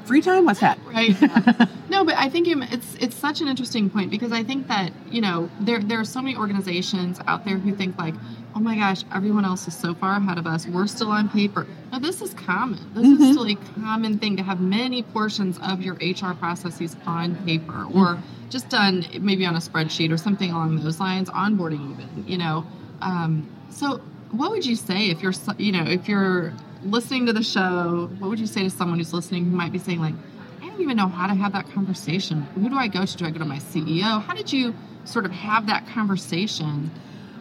free 0.06 0.20
time 0.20 0.44
what's 0.44 0.60
that 0.60 0.78
right 0.86 1.20
yeah. 1.20 1.66
no 1.88 2.04
but 2.04 2.14
I 2.16 2.28
think 2.28 2.48
it's 2.48 2.94
it's 2.96 3.16
such 3.16 3.40
an 3.40 3.48
interesting 3.48 3.90
point 3.90 4.10
because 4.10 4.32
I 4.32 4.42
think 4.42 4.68
that 4.68 4.92
you 5.10 5.20
know 5.20 5.50
there 5.60 5.80
there 5.80 6.00
are 6.00 6.04
so 6.04 6.20
many 6.22 6.36
organizations 6.36 7.20
out 7.26 7.44
there 7.44 7.58
who 7.58 7.74
think 7.74 7.98
like, 7.98 8.14
oh 8.54 8.60
my 8.60 8.76
gosh, 8.76 9.04
everyone 9.14 9.44
else 9.44 9.66
is 9.68 9.76
so 9.76 9.94
far 9.94 10.16
ahead 10.16 10.38
of 10.38 10.46
us. 10.46 10.66
We're 10.66 10.86
still 10.86 11.10
on 11.10 11.28
paper. 11.28 11.66
Now 11.92 11.98
this 11.98 12.22
is 12.22 12.34
common. 12.34 12.80
This 12.94 13.06
mm-hmm. 13.06 13.22
is 13.22 13.32
still 13.32 13.48
a 13.48 13.56
common 13.80 14.18
thing 14.18 14.36
to 14.36 14.42
have 14.42 14.60
many 14.60 15.02
portions 15.02 15.58
of 15.62 15.82
your 15.82 15.94
HR 15.94 16.34
processes 16.34 16.96
on 17.06 17.36
paper 17.44 17.72
mm-hmm. 17.72 17.98
or 17.98 18.22
just 18.50 18.68
done 18.68 19.04
maybe 19.20 19.46
on 19.46 19.54
a 19.56 19.60
spreadsheet 19.60 20.12
or 20.12 20.16
something 20.16 20.50
along 20.50 20.82
those 20.82 21.00
lines. 21.00 21.30
Onboarding 21.30 21.92
even, 21.92 22.24
you 22.26 22.38
know. 22.38 22.66
Um, 23.00 23.48
so 23.70 24.00
what 24.30 24.50
would 24.50 24.64
you 24.64 24.76
say 24.76 25.10
if 25.10 25.22
you're 25.22 25.34
you 25.58 25.72
know 25.72 25.84
if 25.84 26.08
you're 26.08 26.52
listening 26.84 27.26
to 27.26 27.32
the 27.32 27.42
show? 27.42 28.10
What 28.18 28.28
would 28.30 28.40
you 28.40 28.46
say 28.46 28.62
to 28.64 28.70
someone 28.70 28.98
who's 28.98 29.12
listening 29.12 29.44
who 29.44 29.56
might 29.56 29.72
be 29.72 29.78
saying 29.78 30.00
like 30.00 30.14
I 30.62 30.68
don't 30.68 30.80
even 30.80 30.96
know 30.96 31.08
how 31.08 31.26
to 31.26 31.34
have 31.34 31.52
that 31.52 31.70
conversation. 31.70 32.42
Who 32.54 32.68
do 32.68 32.76
I 32.76 32.88
go 32.88 33.04
to? 33.04 33.16
Do 33.16 33.26
I 33.26 33.30
go 33.30 33.38
to 33.38 33.44
my 33.44 33.58
CEO? 33.58 34.22
How 34.22 34.34
did 34.34 34.52
you 34.52 34.74
sort 35.04 35.24
of 35.24 35.30
have 35.32 35.66
that 35.66 35.86
conversation 35.88 36.90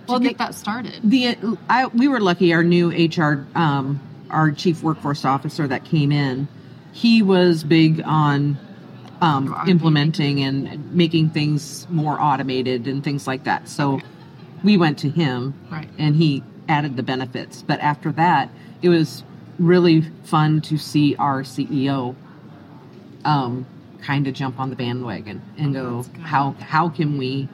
to 0.06 0.12
well, 0.12 0.20
get 0.20 0.34
the, 0.34 0.46
that 0.46 0.56
started? 0.56 1.00
The 1.04 1.58
I, 1.70 1.88
we 1.88 2.08
were 2.08 2.20
lucky. 2.20 2.54
Our 2.54 2.64
new 2.64 2.90
HR, 2.90 3.48
um, 3.56 4.02
our 4.30 4.52
chief 4.52 4.84
workforce 4.84 5.26
officer 5.26 5.68
that 5.68 5.86
came 5.86 6.12
in, 6.12 6.48
he 6.92 7.22
was 7.22 7.64
big 7.64 8.02
on 8.06 8.58
um, 9.22 9.56
implementing 9.68 10.42
and 10.42 10.94
making 10.94 11.30
things 11.30 11.88
more 11.90 12.20
automated 12.20 12.88
and 12.88 13.04
things 13.04 13.26
like 13.26 13.46
that. 13.46 13.70
So 13.70 13.94
okay. 13.94 14.06
we 14.64 14.78
went 14.78 15.00
to 15.00 15.10
him, 15.10 15.54
right. 15.72 15.90
and 15.98 16.16
he 16.16 16.44
added 16.68 16.98
the 16.98 17.04
benefits. 17.04 17.62
But 17.62 17.80
after 17.80 18.12
that, 18.14 18.50
it 18.82 18.90
was 18.90 19.24
really 19.60 20.02
fun 20.24 20.62
to 20.62 20.78
see 20.78 21.16
our 21.16 21.44
CEO 21.44 22.16
um, 23.26 23.66
kind 24.02 24.28
of 24.28 24.34
jump 24.34 24.60
on 24.60 24.70
the 24.70 24.76
bandwagon 24.76 25.42
and 25.58 25.74
go, 25.74 26.06
how 26.22 26.52
how 26.60 26.90
can 26.90 27.18
we 27.18 27.48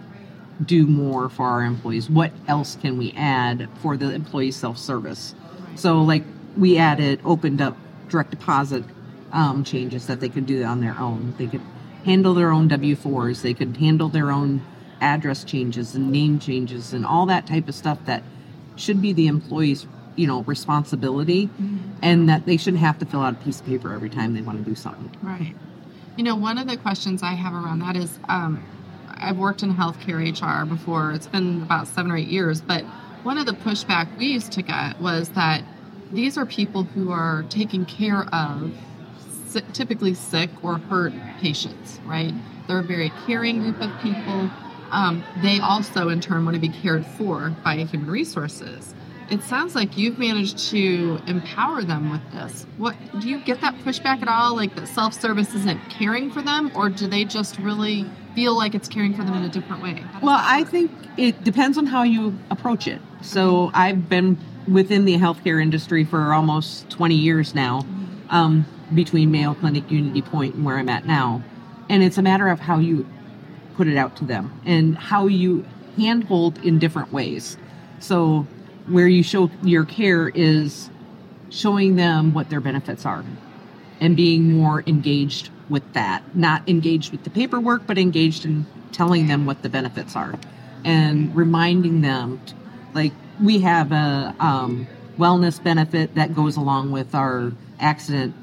do 0.66 0.88
more 0.88 1.30
for 1.30 1.46
our 1.46 1.64
employees? 1.64 2.10
What 2.10 2.32
else 2.48 2.76
can 2.76 2.98
we 2.98 3.14
add 3.14 3.70
for 3.82 3.96
the 3.96 4.12
employee 4.12 4.52
self 4.52 4.78
service? 4.78 5.36
So 5.76 6.02
like 6.02 6.24
we 6.58 6.78
added, 6.78 7.22
opened 7.24 7.62
up 7.62 7.78
direct 8.10 8.32
deposit 8.32 8.84
um, 9.32 9.64
changes 9.64 10.08
that 10.08 10.20
they 10.20 10.30
could 10.30 10.46
do 10.46 10.64
on 10.64 10.82
their 10.82 10.98
own. 11.00 11.34
They 11.38 11.48
could 11.48 11.62
handle 12.04 12.34
their 12.34 12.52
own 12.52 12.68
W 12.68 12.96
fours. 12.96 13.42
They 13.42 13.54
could 13.54 13.78
handle 13.78 14.10
their 14.10 14.32
own 14.32 14.62
address 15.02 15.44
changes 15.44 15.96
and 15.96 16.12
name 16.12 16.40
changes 16.40 16.94
and 16.94 17.06
all 17.06 17.26
that 17.28 17.48
type 17.48 17.68
of 17.70 17.76
stuff 17.76 18.00
that 18.06 18.24
should 18.76 19.02
be 19.02 19.14
the 19.14 19.28
employee's 19.28 19.88
you 20.16 20.28
know 20.28 20.42
responsibility 20.44 21.48
mm-hmm. 21.48 21.89
And 22.02 22.30
that 22.30 22.46
they 22.46 22.58
shouldn't 22.58 22.82
have 22.82 22.98
to 23.00 23.06
fill 23.06 23.22
out 23.22 23.34
a 23.34 23.38
piece 23.38 23.60
of 23.60 23.66
paper 23.66 23.94
every 23.94 24.10
time 24.10 24.34
they 24.34 24.42
want 24.42 24.58
to 24.58 24.64
do 24.64 24.76
something. 24.76 25.12
Right. 25.22 25.56
You 26.18 26.24
know 26.24 26.36
one 26.36 26.58
of 26.58 26.68
the 26.68 26.76
questions 26.76 27.24
i 27.24 27.34
have 27.34 27.54
around 27.54 27.80
that 27.80 27.96
is 27.96 28.20
um, 28.28 28.62
i've 29.08 29.38
worked 29.38 29.64
in 29.64 29.74
healthcare 29.74 30.20
hr 30.20 30.66
before 30.66 31.14
it's 31.14 31.28
been 31.28 31.62
about 31.62 31.88
seven 31.88 32.12
or 32.12 32.18
eight 32.18 32.28
years 32.28 32.60
but 32.60 32.84
one 33.24 33.38
of 33.38 33.46
the 33.46 33.54
pushback 33.54 34.18
we 34.18 34.26
used 34.26 34.52
to 34.52 34.62
get 34.62 35.00
was 35.00 35.30
that 35.30 35.64
these 36.12 36.38
are 36.38 36.46
people 36.46 36.84
who 36.84 37.12
are 37.12 37.46
taking 37.50 37.86
care 37.86 38.24
of 38.34 38.74
typically 39.72 40.14
sick 40.14 40.50
or 40.62 40.78
hurt 40.78 41.14
patients 41.40 42.00
right? 42.06 42.34
They're 42.68 42.80
a 42.80 42.84
very 42.84 43.12
caring 43.26 43.62
group 43.62 43.82
of 43.82 43.92
people. 44.02 44.50
Um, 44.92 45.24
they 45.42 45.60
also 45.60 46.10
in 46.10 46.20
turn 46.20 46.46
want 46.46 46.56
to 46.56 46.62
be 46.62 46.70
cared 46.70 47.06
for 47.06 47.56
by 47.64 47.78
human 47.78 48.10
resources 48.10 48.94
it 49.30 49.44
sounds 49.44 49.76
like 49.76 49.98
you've 49.98 50.18
managed 50.18 50.58
to 50.70 51.20
empower 51.28 51.84
them 51.84 52.12
with 52.12 52.32
this. 52.32 52.66
What 52.78 52.96
do 53.20 53.30
you 53.30 53.40
get 53.40 53.62
that 53.62 53.76
pushback 53.80 54.22
at 54.22 54.28
all? 54.28 54.56
Like 54.56 54.76
that 54.76 54.88
self 54.88 55.14
service 55.14 55.54
isn't 55.54 55.80
caring 55.90 56.32
for 56.32 56.42
them, 56.42 56.72
or 56.76 56.90
do 56.90 57.08
they 57.08 57.26
just 57.26 57.58
really 57.60 58.06
feel 58.36 58.58
like 58.58 58.76
it's 58.76 58.88
caring 58.88 59.14
for 59.14 59.24
them 59.24 59.36
in 59.36 59.44
a 59.44 59.50
different 59.50 59.84
way? 59.84 60.04
Well, 60.22 60.40
I 60.40 60.64
think 60.64 60.92
it 61.18 61.44
depends 61.44 61.78
on 61.78 61.86
how 61.86 62.04
you 62.04 62.38
approach 62.50 62.88
it. 62.88 63.02
So 63.22 63.72
I've 63.74 64.10
been 64.10 64.38
within 64.68 65.06
the 65.06 65.18
healthcare 65.18 65.62
industry 65.62 66.04
for 66.04 66.34
almost 66.34 66.90
20 66.90 67.16
years 67.16 67.56
now, 67.56 67.86
um, 68.30 68.66
between 68.94 69.32
Mayo 69.32 69.54
Clinic, 69.54 69.90
Unity 69.92 70.22
Point, 70.22 70.56
and 70.56 70.66
where 70.66 70.78
I'm 70.78 70.90
at 70.90 71.06
now. 71.06 71.44
And 71.90 72.04
it's 72.04 72.18
a 72.18 72.22
matter 72.22 72.48
of 72.48 72.60
how 72.60 72.80
you 72.80 73.08
put 73.76 73.88
it 73.88 73.98
out 73.98 74.16
to 74.18 74.26
them 74.26 74.60
and 74.66 74.98
how 74.98 75.28
you 75.28 75.66
handhold 75.98 76.58
in 76.60 76.80
different 76.80 77.12
ways. 77.12 77.58
So 78.00 78.46
where 78.90 79.08
you 79.08 79.24
show 79.24 79.50
your 79.64 79.86
care 79.86 80.30
is 80.30 80.90
showing 81.50 81.96
them 81.96 82.34
what 82.34 82.50
their 82.50 82.60
benefits 82.60 83.06
are 83.06 83.24
and 84.02 84.16
being 84.16 84.54
more 84.54 84.84
engaged 84.88 85.50
with 85.70 85.94
that. 85.94 86.24
Not 86.36 86.68
engaged 86.68 87.12
with 87.12 87.24
the 87.24 87.30
paperwork 87.30 87.86
but 87.88 87.98
engaged 87.98 88.46
in 88.46 88.66
telling 88.92 89.28
them 89.28 89.46
what 89.46 89.62
the 89.62 89.70
benefits 89.70 90.16
are 90.16 90.36
and 90.84 91.36
reminding 91.36 92.02
them 92.02 92.42
like 92.94 93.14
we 93.42 93.60
have 93.60 93.92
a 93.92 94.36
um, 94.40 94.88
wellness 95.18 95.62
benefit 95.62 96.16
that 96.16 96.34
goes 96.34 96.58
along 96.58 96.92
with 96.92 97.14
our 97.14 97.52
accident 97.80 98.34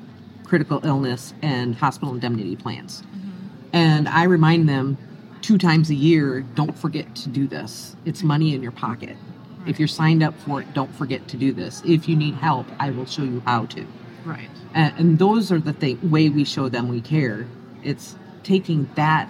critical 0.45 0.81
illness 0.85 1.35
and 1.43 1.75
hospital 1.75 2.15
indemnity 2.15 2.55
plans. 2.55 3.03
Mm-hmm. 3.03 3.31
and 3.73 4.09
i 4.09 4.23
remind 4.23 4.69
them 4.69 4.97
two 5.43 5.59
times 5.59 5.91
a 5.91 5.95
year 5.95 6.41
don't 6.55 6.77
forget 6.77 7.15
to 7.15 7.29
do 7.29 7.47
this. 7.47 7.95
It's 8.05 8.23
money 8.23 8.55
in 8.55 8.63
your 8.63 8.73
pocket 8.73 9.17
if 9.67 9.79
you're 9.79 9.89
signed 9.89 10.23
up 10.23 10.39
for 10.41 10.61
it, 10.61 10.73
don't 10.75 10.95
forget 10.95 11.27
to 11.29 11.37
do 11.37 11.53
this. 11.53 11.83
If 11.85 12.09
you 12.09 12.17
need 12.17 12.35
help, 12.35 12.67
I 12.79 12.91
will 12.91 13.07
show 13.07 13.23
you 13.23 13.41
how 13.45 13.67
to. 13.67 13.87
Right. 14.25 14.49
And, 14.75 14.95
and 14.99 15.19
those 15.19 15.53
are 15.53 15.61
the 15.61 15.73
th- 15.73 15.99
way 16.03 16.29
we 16.29 16.45
show 16.45 16.69
them 16.69 16.89
we 16.89 17.01
care. 17.01 17.47
It's 17.83 18.17
taking 18.43 18.89
that 18.95 19.29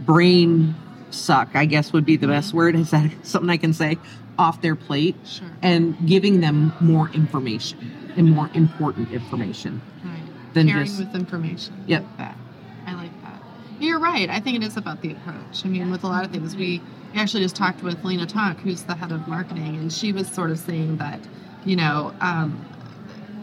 brain 0.00 0.74
suck, 1.10 1.50
I 1.54 1.64
guess 1.64 1.92
would 1.92 2.04
be 2.04 2.16
the 2.16 2.28
best 2.28 2.54
word. 2.54 2.76
Is 2.76 2.90
that 2.90 3.10
something 3.22 3.50
I 3.50 3.56
can 3.56 3.72
say? 3.72 3.98
Off 4.38 4.62
their 4.62 4.76
plate 4.76 5.16
sure. 5.26 5.48
and 5.62 5.96
giving 6.06 6.40
them 6.40 6.72
more 6.80 7.08
information 7.10 8.12
and 8.16 8.30
more 8.30 8.48
important 8.54 9.10
information. 9.10 9.82
Right. 10.04 10.54
Than 10.54 10.68
Caring 10.68 10.86
just, 10.86 10.98
with 11.00 11.14
information. 11.14 11.84
Yep. 11.86 12.04
That. 12.18 12.37
I 13.78 13.84
like 13.84 13.84
that. 13.84 13.86
You're 13.86 13.98
right. 13.98 14.28
I 14.30 14.40
think 14.40 14.56
it 14.56 14.66
is 14.66 14.76
about 14.76 15.00
the 15.02 15.12
approach. 15.12 15.64
I 15.64 15.68
mean, 15.68 15.90
with 15.90 16.04
a 16.04 16.08
lot 16.08 16.24
of 16.24 16.30
things, 16.30 16.56
we 16.56 16.82
actually 17.14 17.42
just 17.42 17.56
talked 17.56 17.82
with 17.82 18.04
Lena 18.04 18.26
Tonk, 18.26 18.60
who's 18.60 18.82
the 18.82 18.94
head 18.94 19.12
of 19.12 19.26
marketing, 19.28 19.76
and 19.76 19.92
she 19.92 20.12
was 20.12 20.28
sort 20.28 20.50
of 20.50 20.58
saying 20.58 20.98
that, 20.98 21.20
you 21.64 21.76
know, 21.76 22.14
um, 22.20 22.64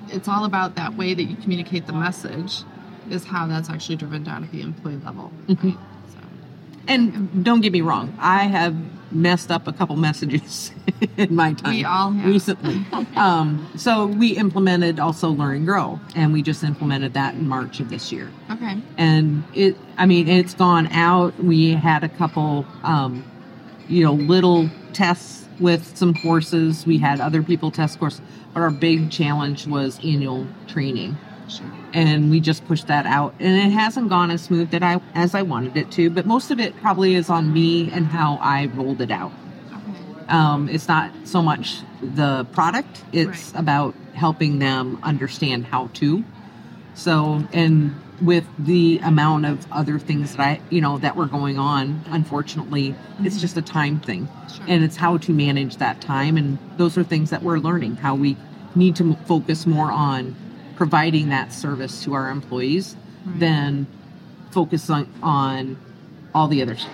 it's 0.10 0.28
all 0.28 0.46
about 0.46 0.76
that 0.76 0.96
way 0.96 1.14
that 1.14 1.24
you 1.24 1.36
communicate 1.38 1.88
the 1.88 1.94
message 1.94 2.64
is 3.10 3.26
how 3.26 3.48
that's 3.48 3.70
actually 3.70 3.96
driven 3.96 4.24
down 4.24 4.44
at 4.44 4.52
the 4.52 4.62
employee 4.62 4.98
level. 4.98 5.32
Mm-hmm. 5.48 5.70
Right? 5.70 5.78
And 6.88 7.44
don't 7.44 7.62
get 7.62 7.72
me 7.72 7.82
wrong, 7.82 8.16
I 8.20 8.44
have 8.44 8.76
messed 9.12 9.50
up 9.50 9.68
a 9.68 9.74
couple 9.74 9.96
messages 9.96 10.72
in 11.18 11.34
my 11.36 11.54
time. 11.54 11.76
We 11.76 11.86
all 11.86 12.12
have. 12.12 12.32
recently. 12.32 12.86
um, 13.16 13.72
so 13.78 14.08
we 14.08 14.36
implemented 14.38 15.00
also 15.00 15.30
Learn 15.30 15.58
and 15.58 15.66
Grow, 15.66 16.00
and 16.16 16.34
we 16.34 16.42
just 16.42 16.64
implemented 16.64 17.14
that 17.14 17.36
in 17.36 17.48
March 17.48 17.80
of 17.80 17.90
this 17.90 18.12
year. 18.12 18.32
Okay. 18.52 18.82
And 18.98 19.44
it, 19.54 19.78
I 19.98 20.06
mean, 20.06 20.28
it's 20.28 20.54
gone 20.54 20.88
out. 20.88 21.38
We 21.44 21.74
had 21.74 22.04
a 22.04 22.10
couple. 22.10 22.66
Um, 22.84 23.24
you 23.88 24.04
know, 24.04 24.14
little 24.14 24.70
tests 24.94 25.48
with 25.60 25.96
some 25.98 26.14
courses. 26.14 26.86
We 26.86 26.98
had 26.98 27.20
other 27.20 27.44
people 27.44 27.72
test 27.72 28.00
courses, 28.00 28.22
but 28.54 28.62
our 28.62 28.72
big 28.72 29.12
challenge 29.12 29.68
was 29.68 30.00
annual 30.00 30.48
training. 30.68 31.18
Sure. 31.48 31.66
And 31.94 32.30
we 32.32 32.40
just 32.40 32.66
pushed 32.66 32.88
that 32.88 33.06
out, 33.06 33.36
and 33.40 33.56
it 33.56 33.74
hasn't 33.74 34.10
gone 34.10 34.32
as 34.32 34.42
smooth 34.44 34.72
that 34.72 34.84
I 34.84 35.00
as 35.14 35.36
I 35.36 35.42
wanted 35.42 35.78
it 35.78 35.92
to. 35.92 36.10
But 36.10 36.26
most 36.26 36.52
of 36.52 36.60
it 36.60 36.76
probably 36.82 37.16
is 37.16 37.30
on 37.30 37.54
me 37.54 37.92
and 37.92 38.06
how 38.06 38.38
I 38.42 38.66
rolled 38.68 39.02
it 39.02 39.12
out. 39.12 39.32
Okay. 39.72 40.28
Um, 40.28 40.70
it's 40.70 40.88
not 40.88 41.12
so 41.24 41.42
much 41.42 41.82
the 42.02 42.46
product; 42.52 43.04
it's 43.12 43.52
right. 43.52 43.60
about 43.60 43.96
helping 44.14 44.60
them 44.60 45.00
understand 45.04 45.66
how 45.66 45.88
to. 45.96 46.24
So, 46.96 47.44
and 47.52 47.94
with 48.22 48.46
the 48.58 49.00
amount 49.04 49.46
of 49.46 49.70
other 49.72 50.00
things 50.00 50.36
that 50.36 50.40
I, 50.40 50.62
you 50.70 50.82
know, 50.82 50.98
that 51.00 51.16
were 51.16 51.26
going 51.26 51.60
on, 51.60 52.02
unfortunately, 52.08 52.92
mm-hmm. 52.92 53.26
it's 53.26 53.40
just 53.40 53.58
a 53.58 53.62
time 53.62 54.00
thing. 54.00 54.28
Sure. 54.54 54.66
And 54.68 54.84
it's 54.84 54.96
how 54.96 55.18
to 55.18 55.34
manage 55.34 55.78
that 55.78 56.02
time. 56.02 56.38
And 56.38 56.58
those 56.78 56.98
are 56.98 57.04
things 57.04 57.30
that 57.30 57.44
we're 57.44 57.60
learning 57.60 57.98
how 57.98 58.16
we 58.16 58.38
need 58.76 58.96
to 58.98 59.16
focus 59.26 59.66
more 59.66 59.92
on 59.92 60.36
providing 60.76 61.30
that 61.30 61.54
service 61.54 62.04
to 62.04 62.14
our 62.14 62.30
employees 62.30 62.96
right. 63.26 63.40
than 63.40 63.88
focus 64.52 64.90
on, 64.90 65.12
on 65.22 65.78
all 66.34 66.48
the 66.48 66.62
other 66.62 66.76
stuff. 66.76 66.92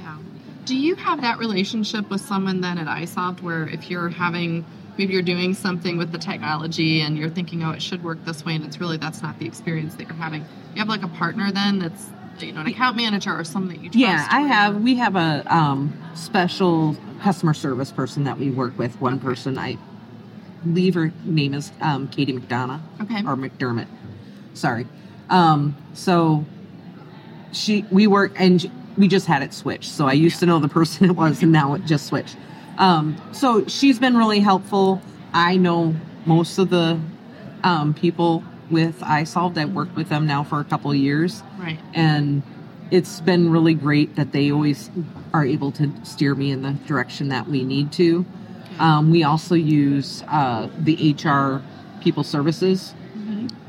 Yeah. 0.00 0.18
Do 0.64 0.76
you 0.76 0.94
have 0.96 1.20
that 1.22 1.38
relationship 1.38 2.10
with 2.10 2.20
someone 2.20 2.60
then 2.60 2.78
at 2.78 2.86
iSolved 2.86 3.40
where 3.40 3.68
if 3.68 3.90
you're 3.90 4.08
having 4.08 4.64
maybe 4.98 5.12
you're 5.12 5.22
doing 5.22 5.54
something 5.54 5.96
with 5.96 6.12
the 6.12 6.18
technology 6.18 7.00
and 7.00 7.18
you're 7.18 7.30
thinking, 7.30 7.62
oh, 7.64 7.70
it 7.70 7.82
should 7.82 8.02
work 8.04 8.24
this 8.24 8.44
way, 8.44 8.54
and 8.54 8.64
it's 8.64 8.78
really 8.80 8.96
that's 8.96 9.22
not 9.22 9.38
the 9.38 9.46
experience 9.46 9.94
that 9.96 10.06
you're 10.06 10.16
having. 10.16 10.42
You 10.74 10.78
have 10.78 10.88
like 10.88 11.02
a 11.02 11.08
partner 11.08 11.50
then 11.50 11.78
that's 11.78 12.10
you 12.38 12.52
know 12.52 12.60
an 12.60 12.66
account 12.66 12.96
manager 12.96 13.36
or 13.36 13.44
something 13.44 13.76
that 13.76 13.82
you 13.82 13.90
trust. 13.90 13.98
Yeah, 13.98 14.26
I 14.30 14.40
have. 14.42 14.80
We 14.82 14.96
have 14.96 15.16
a 15.16 15.44
um, 15.54 15.92
special 16.14 16.96
customer 17.20 17.54
service 17.54 17.92
person 17.92 18.24
that 18.24 18.38
we 18.38 18.50
work 18.50 18.78
with. 18.78 19.00
One 19.00 19.14
okay. 19.14 19.24
person, 19.24 19.58
I 19.58 19.78
believe 20.64 20.94
her 20.94 21.12
name 21.24 21.54
is 21.54 21.72
um, 21.80 22.08
Katie 22.08 22.32
McDonough. 22.32 22.80
Okay. 23.02 23.20
Or 23.20 23.36
McDermott. 23.36 23.86
Sorry. 24.54 24.86
Um, 25.30 25.76
so 25.94 26.44
she 27.52 27.84
we 27.90 28.06
work 28.06 28.32
and 28.36 28.70
we 28.96 29.08
just 29.08 29.26
had 29.26 29.42
it 29.42 29.52
switched. 29.54 29.90
So 29.90 30.06
I 30.06 30.12
used 30.12 30.40
to 30.40 30.46
know 30.46 30.58
the 30.58 30.68
person 30.68 31.06
it 31.10 31.16
was, 31.16 31.42
and 31.42 31.52
now 31.52 31.74
it 31.74 31.84
just 31.84 32.06
switched. 32.06 32.36
Um, 32.78 33.16
so 33.32 33.66
she's 33.66 33.98
been 33.98 34.16
really 34.16 34.40
helpful. 34.40 35.00
I 35.32 35.56
know 35.56 35.94
most 36.26 36.58
of 36.58 36.70
the 36.70 37.00
um, 37.62 37.94
people 37.94 38.42
with 38.70 38.98
iSolved. 39.00 39.58
I've 39.58 39.72
worked 39.72 39.94
with 39.96 40.08
them 40.08 40.26
now 40.26 40.42
for 40.44 40.60
a 40.60 40.64
couple 40.64 40.90
of 40.90 40.96
years, 40.96 41.42
Right. 41.58 41.78
and 41.92 42.42
it's 42.90 43.20
been 43.20 43.50
really 43.50 43.74
great 43.74 44.16
that 44.16 44.32
they 44.32 44.50
always 44.52 44.90
are 45.32 45.44
able 45.44 45.72
to 45.72 45.90
steer 46.04 46.34
me 46.34 46.50
in 46.50 46.62
the 46.62 46.72
direction 46.86 47.28
that 47.28 47.48
we 47.48 47.64
need 47.64 47.92
to. 47.92 48.24
Um, 48.78 49.10
we 49.10 49.22
also 49.22 49.54
use 49.54 50.22
uh, 50.28 50.68
the 50.78 51.14
HR 51.14 51.62
people 52.02 52.24
services, 52.24 52.94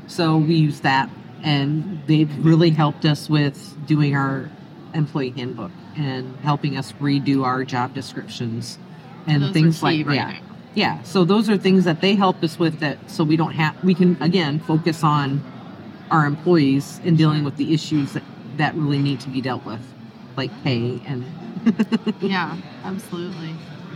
so 0.06 0.38
we 0.38 0.54
use 0.54 0.80
that, 0.80 1.10
and 1.42 2.02
they've 2.06 2.44
really 2.44 2.70
helped 2.70 3.04
us 3.04 3.28
with 3.28 3.76
doing 3.86 4.14
our 4.14 4.48
employee 4.94 5.30
handbook 5.30 5.70
and 5.96 6.36
helping 6.38 6.76
us 6.76 6.92
redo 6.94 7.44
our 7.44 7.64
job 7.64 7.94
descriptions 7.94 8.78
and 9.26 9.42
Those 9.42 9.52
things 9.52 9.82
like 9.82 10.06
right 10.06 10.14
yeah. 10.14 10.30
now. 10.32 10.40
Yeah, 10.74 11.02
so 11.02 11.24
those 11.24 11.48
are 11.48 11.56
things 11.56 11.84
that 11.84 12.00
they 12.00 12.14
help 12.14 12.42
us 12.42 12.58
with 12.58 12.80
that 12.80 13.10
so 13.10 13.24
we 13.24 13.36
don't 13.36 13.52
have 13.52 13.82
we 13.82 13.94
can 13.94 14.16
again 14.20 14.60
focus 14.60 15.02
on 15.02 15.42
our 16.10 16.26
employees 16.26 17.00
and 17.04 17.16
dealing 17.16 17.44
with 17.44 17.56
the 17.56 17.72
issues 17.72 18.12
that, 18.12 18.22
that 18.58 18.74
really 18.74 18.98
need 18.98 19.20
to 19.20 19.28
be 19.28 19.40
dealt 19.40 19.64
with, 19.64 19.80
like 20.36 20.50
pay 20.62 21.00
and 21.06 21.24
Yeah, 22.20 22.56
absolutely. 22.84 23.54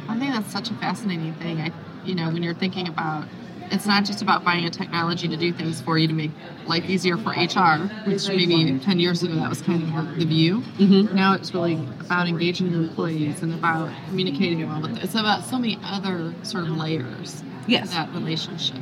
I 0.09 0.19
think 0.19 0.33
that's 0.33 0.51
such 0.53 0.71
a 0.71 0.75
fascinating 0.75 1.35
thing. 1.35 1.61
I, 1.61 1.73
you 2.05 2.15
know, 2.15 2.31
when 2.31 2.43
you're 2.43 2.55
thinking 2.55 2.89
about, 2.89 3.27
it's 3.71 3.87
not 3.87 4.05
just 4.05 4.21
about 4.21 4.45
buying 4.45 4.65
a 4.65 4.71
technology 4.71 5.29
to 5.29 5.37
do 5.37 5.53
things 5.53 5.81
for 5.81 5.97
you 5.97 6.09
to 6.09 6.15
make 6.15 6.33
life 6.67 6.85
easier 6.89 7.17
for 7.17 7.31
HR, 7.31 7.87
which 8.05 8.27
maybe 8.29 8.79
10 8.81 8.99
years 8.99 9.23
ago 9.23 9.35
that 9.37 9.49
was 9.49 9.63
kind 9.63 9.83
of 9.83 10.17
the 10.19 10.25
view. 10.25 10.63
Mhm. 10.79 11.13
Now 11.15 11.35
it's 11.35 11.55
really 11.55 11.75
about 12.01 12.27
engaging 12.27 12.73
the 12.73 12.79
employees 12.79 13.43
and 13.43 13.55
about 13.55 13.91
communicating 14.09 14.67
well 14.67 14.81
with. 14.83 14.99
It's 15.05 15.15
about 15.15 15.45
so 15.45 15.59
many 15.59 15.79
other 15.85 16.35
sort 16.43 16.65
of 16.65 16.71
layers 16.77 17.45
Yes. 17.69 17.93
that 17.93 18.13
relationship. 18.13 18.79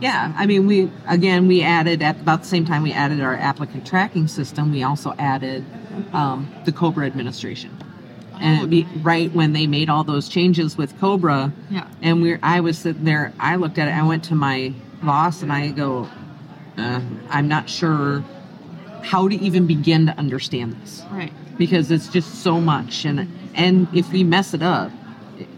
Yeah, 0.00 0.32
I 0.36 0.46
mean, 0.46 0.66
we 0.66 0.90
again 1.06 1.46
we 1.46 1.62
added 1.62 2.02
at 2.02 2.20
about 2.20 2.42
the 2.42 2.48
same 2.48 2.64
time 2.64 2.82
we 2.82 2.90
added 2.92 3.20
our 3.20 3.36
applicant 3.36 3.86
tracking 3.86 4.26
system. 4.26 4.72
We 4.72 4.82
also 4.82 5.14
added 5.16 5.64
um, 6.12 6.48
the 6.64 6.72
Cobra 6.72 7.06
administration, 7.06 7.70
and 8.40 8.54
Oh, 8.54 8.58
it'd 8.58 8.70
be 8.70 8.86
right 9.02 9.32
when 9.32 9.52
they 9.52 9.66
made 9.66 9.88
all 9.88 10.04
those 10.04 10.28
changes 10.28 10.76
with 10.76 10.98
Cobra. 10.98 11.52
Yeah. 11.70 11.86
And 12.02 12.22
we're 12.22 12.38
I 12.42 12.60
was 12.60 12.78
sitting 12.78 13.04
there. 13.04 13.32
I 13.38 13.56
looked 13.56 13.78
at 13.78 13.88
it. 13.88 13.92
I 13.92 14.02
went 14.06 14.24
to 14.24 14.34
my 14.34 14.72
boss 15.02 15.42
and 15.42 15.52
I 15.52 15.68
go, 15.68 16.08
uh, 16.78 17.00
I'm 17.30 17.48
not 17.48 17.68
sure 17.68 18.24
how 19.02 19.28
to 19.28 19.34
even 19.36 19.66
begin 19.66 20.06
to 20.06 20.16
understand 20.18 20.74
this 20.80 21.02
Right. 21.10 21.32
because 21.58 21.90
it's 21.90 22.08
just 22.08 22.42
so 22.42 22.60
much, 22.60 23.04
and 23.04 23.28
and 23.54 23.88
if 23.92 24.10
we 24.12 24.22
mess 24.24 24.54
it 24.54 24.62
up, 24.62 24.90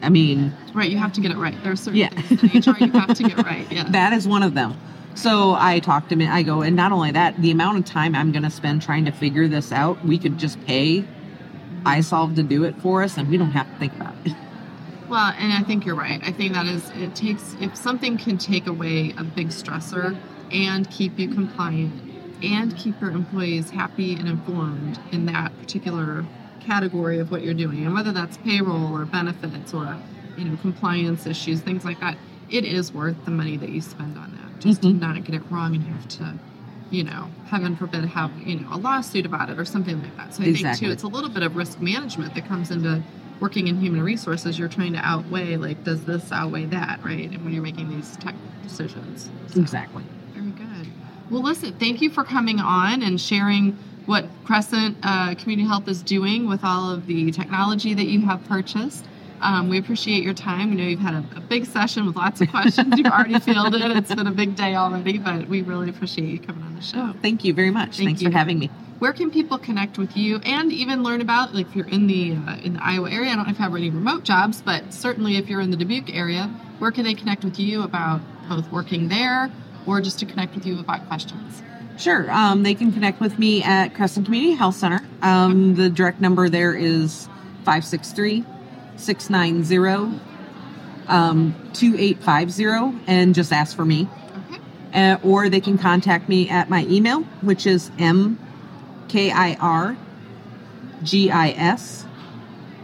I 0.03 0.09
mean, 0.09 0.53
Right. 0.73 0.91
You 0.91 0.97
have 0.99 1.13
to 1.13 1.21
get 1.21 1.31
it 1.31 1.37
right. 1.37 1.55
There 1.63 1.73
are 1.73 1.77
certain 1.77 2.01
Yeah. 2.01 2.09
things 2.09 2.67
in 2.67 2.73
HR 2.73 2.77
you 2.85 2.91
have 2.93 3.15
to 3.15 3.23
get 3.23 3.37
right. 3.45 3.71
Yeah. 3.71 3.85
that 3.91 4.13
is 4.13 4.27
one 4.27 4.43
of 4.43 4.55
them. 4.55 4.75
So 5.15 5.55
I 5.57 5.79
talked 5.79 6.09
to 6.09 6.17
him. 6.17 6.29
I 6.33 6.43
go, 6.43 6.63
and 6.63 6.75
not 6.75 6.91
only 6.91 7.13
that, 7.13 7.41
the 7.41 7.53
amount 7.53 7.79
of 7.79 7.85
time 7.85 8.17
I'm 8.17 8.33
going 8.33 8.43
to 8.43 8.51
spend 8.51 8.83
trying 8.83 9.05
to 9.05 9.13
figure 9.13 9.47
this 9.47 9.71
out, 9.71 10.05
we 10.05 10.19
could 10.19 10.39
just 10.39 10.61
pay 10.67 11.05
iSolve 11.85 12.35
to 12.37 12.43
do 12.43 12.65
it 12.65 12.75
for 12.81 13.03
us, 13.03 13.17
and 13.17 13.29
we 13.29 13.37
don't 13.37 13.51
have 13.53 13.71
to 13.71 13.79
think 13.79 13.95
about 13.95 14.15
it. 14.25 14.33
Well, 15.07 15.35
and 15.39 15.53
I 15.53 15.63
think 15.63 15.85
you're 15.85 15.95
right. 15.95 16.19
I 16.25 16.33
think 16.33 16.55
that 16.55 16.65
is, 16.67 16.91
it 16.97 17.15
takes, 17.15 17.55
if 17.61 17.77
something 17.77 18.17
can 18.17 18.39
take 18.39 18.67
away 18.67 19.13
a 19.19 19.23
big 19.23 19.49
stressor 19.49 20.17
and 20.51 20.91
keep 20.91 21.19
you 21.19 21.29
compliant 21.29 21.93
and 22.43 22.75
keep 22.75 22.99
your 23.03 23.11
employees 23.11 23.69
happy 23.69 24.15
and 24.15 24.27
informed 24.27 24.99
in 25.13 25.27
that 25.27 25.57
particular 25.59 26.25
category 26.61 27.19
of 27.19 27.31
what 27.31 27.43
you're 27.43 27.53
doing, 27.53 27.85
and 27.85 27.95
whether 27.95 28.13
that's 28.13 28.39
payroll 28.39 28.97
or 28.97 29.05
benefits 29.05 29.75
or, 29.75 29.95
you 30.39 30.47
know, 30.47 30.57
compliance 30.63 31.27
issues, 31.27 31.61
things 31.61 31.85
like 31.85 32.01
that, 32.01 32.17
it 32.51 32.65
is 32.65 32.91
worth 32.93 33.23
the 33.27 33.31
money 33.31 33.59
that 33.59 33.69
you 33.69 33.83
spend 33.83 34.17
on 34.17 34.33
that. 34.33 34.59
Just 34.61 34.81
Mhm. 34.81 34.99
to 35.01 35.07
not 35.07 35.23
get 35.25 35.35
it 35.35 35.43
wrong 35.51 35.75
and 35.75 35.85
have 35.85 36.09
to, 36.09 36.33
you 36.95 37.05
know, 37.05 37.29
heaven 37.47 37.77
forbid, 37.77 38.05
have, 38.05 38.31
you 38.47 38.61
know, 38.61 38.69
a 38.73 38.79
lawsuit 38.79 39.27
about 39.27 39.51
it 39.51 39.59
or 39.59 39.65
something 39.65 40.01
like 40.01 40.17
that. 40.17 40.35
So 40.35 40.43
I 40.43 40.53
think, 40.53 40.79
too, 40.79 40.91
it's 40.91 41.03
a 41.03 41.09
little 41.09 41.31
bit 41.31 41.43
of 41.43 41.57
risk 41.57 41.81
management 41.81 42.35
that 42.35 42.47
comes 42.47 42.71
into 42.71 43.03
working 43.41 43.67
in 43.67 43.81
human 43.81 44.03
resources, 44.03 44.59
you're 44.59 44.69
trying 44.69 44.93
to 44.93 44.99
outweigh 45.01 45.57
like, 45.57 45.83
does 45.85 46.05
this 46.05 46.31
outweigh 46.33 46.67
that, 46.67 47.01
right? 47.05 47.31
And 47.31 47.45
when 47.45 47.53
you're 47.53 47.63
making 47.63 47.91
these 47.91 48.17
tech 48.17 48.35
decisions. 48.63 49.29
So, 49.49 49.61
Exactly. 49.61 50.05
Very 50.33 50.51
good. 50.53 50.93
Well, 51.31 51.43
listen, 51.43 51.73
thank 51.75 52.01
you 52.01 52.11
for 52.11 52.25
coming 52.25 52.61
on 52.61 53.03
and 53.03 53.21
sharing 53.21 53.77
what 54.07 54.27
Crescent 54.45 54.97
uh, 55.03 55.35
Community 55.35 55.67
Health 55.67 55.89
is 55.89 56.03
doing 56.03 56.49
with 56.49 56.63
all 56.63 56.91
of 56.91 57.07
the 57.07 57.31
technology 57.33 57.95
that 57.95 58.07
you 58.07 58.21
have 58.23 58.45
purchased. 58.45 59.05
Um, 59.45 59.69
we 59.69 59.79
appreciate 59.79 60.25
your 60.25 60.33
time. 60.33 60.71
We 60.71 60.77
know 60.77 60.85
you've 60.85 61.01
had 61.01 61.13
a, 61.13 61.37
a 61.37 61.41
big 61.41 61.67
session 61.67 62.07
with 62.07 62.17
lots 62.17 62.41
of 62.41 62.49
questions 62.51 62.95
you've 62.97 63.13
already 63.13 63.39
fielded. 63.39 63.83
It's 63.83 64.13
been 64.13 64.27
a 64.27 64.33
big 64.33 64.57
day 64.57 64.75
already, 64.75 65.19
but 65.19 65.49
we 65.49 65.61
really 65.61 65.91
appreciate 65.91 66.29
you 66.29 66.39
coming 66.39 66.65
on 66.65 66.75
the 66.75 66.81
show. 66.81 67.15
Thank 67.21 67.45
you 67.45 67.53
very 67.53 67.71
much. 67.71 67.99
Thank 67.99 68.09
Thanks 68.09 68.23
you. 68.23 68.31
for 68.31 68.37
having 68.37 68.59
me. 68.59 68.71
Where 69.01 69.13
can 69.13 69.31
people 69.31 69.59
connect 69.59 69.99
with 69.99 70.17
you 70.17 70.39
and 70.39 70.73
even 70.73 71.03
learn 71.03 71.21
about, 71.21 71.55
like, 71.55 71.67
if 71.67 71.77
you're 71.77 71.89
in 71.89 72.07
the 72.07 72.33
uh, 72.33 72.57
in 72.65 72.75
the 72.75 72.83
Iowa 72.83 73.11
area? 73.11 73.33
I 73.33 73.37
don't 73.37 73.45
know 73.45 73.51
if 73.51 73.59
you 73.59 73.65
have 73.65 73.75
any 73.75 73.91
remote 73.91 74.25
jobs, 74.25 74.63
but 74.63 74.95
certainly 74.95 75.37
if 75.37 75.51
you're 75.51 75.61
in 75.61 75.71
the 75.71 75.77
Dubuque 75.77 76.15
area, 76.15 76.45
where 76.79 76.91
can 76.91 77.05
they 77.05 77.13
connect 77.13 77.45
with 77.45 77.61
you 77.61 77.83
about 77.83 78.23
both 78.49 78.73
working 78.73 79.09
there 79.09 79.51
or 79.87 80.01
just 80.01 80.19
to 80.21 80.27
connect 80.27 80.55
with 80.55 80.65
you 80.65 80.81
about 80.81 81.07
questions? 81.07 81.63
Sure. 81.99 82.31
Um, 82.31 82.63
they 82.63 82.75
can 82.75 82.93
connect 82.93 83.21
with 83.21 83.39
me 83.39 83.63
at 83.63 83.95
Crescent 83.95 84.25
Community 84.25 84.55
Health 84.55 84.77
Center. 84.77 85.01
Um, 85.21 85.75
the 85.75 85.91
direct 85.91 86.23
number 86.23 86.49
there 86.49 86.75
is 86.75 87.27
563 87.65 88.45
690 88.97 90.21
um, 91.09 91.55
2850 91.75 93.03
and 93.07 93.35
just 93.35 93.53
ask 93.53 93.77
for 93.77 93.85
me. 93.85 94.09
Okay. 94.51 94.61
Uh, 94.95 95.19
or 95.23 95.49
they 95.49 95.61
can 95.61 95.79
contact 95.79 96.29
me 96.29 96.49
at 96.49 96.71
my 96.71 96.85
email, 96.87 97.23
which 97.43 97.67
is 97.67 97.91
mkirgis 97.91 98.37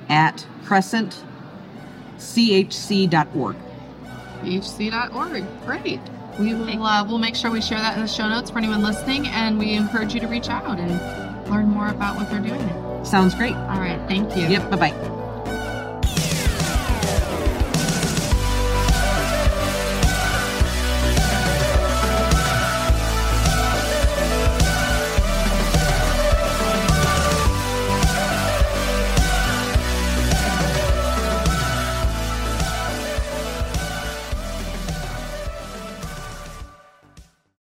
at 0.09 0.47
crescentchc.org. 0.65 3.57
BHC.org. 4.43 5.45
Great. 5.67 6.01
We 6.39 6.55
will 6.55 6.85
uh, 6.85 7.05
we'll 7.05 7.19
make 7.19 7.37
sure 7.37 7.51
we 7.51 7.61
share 7.61 7.79
that 7.79 7.97
in 7.97 8.01
the 8.01 8.09
show 8.09 8.29
notes 8.29 8.51
for 8.51 8.59
anyone 8.59 8.83
listening, 8.83 9.27
and 9.29 9.59
we 9.59 9.75
encourage 9.75 10.15
you 10.15 10.21
to 10.21 10.27
reach 10.27 10.49
out 10.49 10.79
and 10.79 11.51
learn 11.51 11.67
more 11.67 11.89
about 11.89 12.17
what 12.17 12.31
they're 12.31 12.41
doing. 12.41 13.05
Sounds 13.05 13.35
great. 13.35 13.55
All 13.55 13.81
right. 13.81 14.01
Thank 14.09 14.37
you. 14.37 14.47
Yep. 14.47 14.71
Bye 14.71 14.91
bye. 14.91 15.17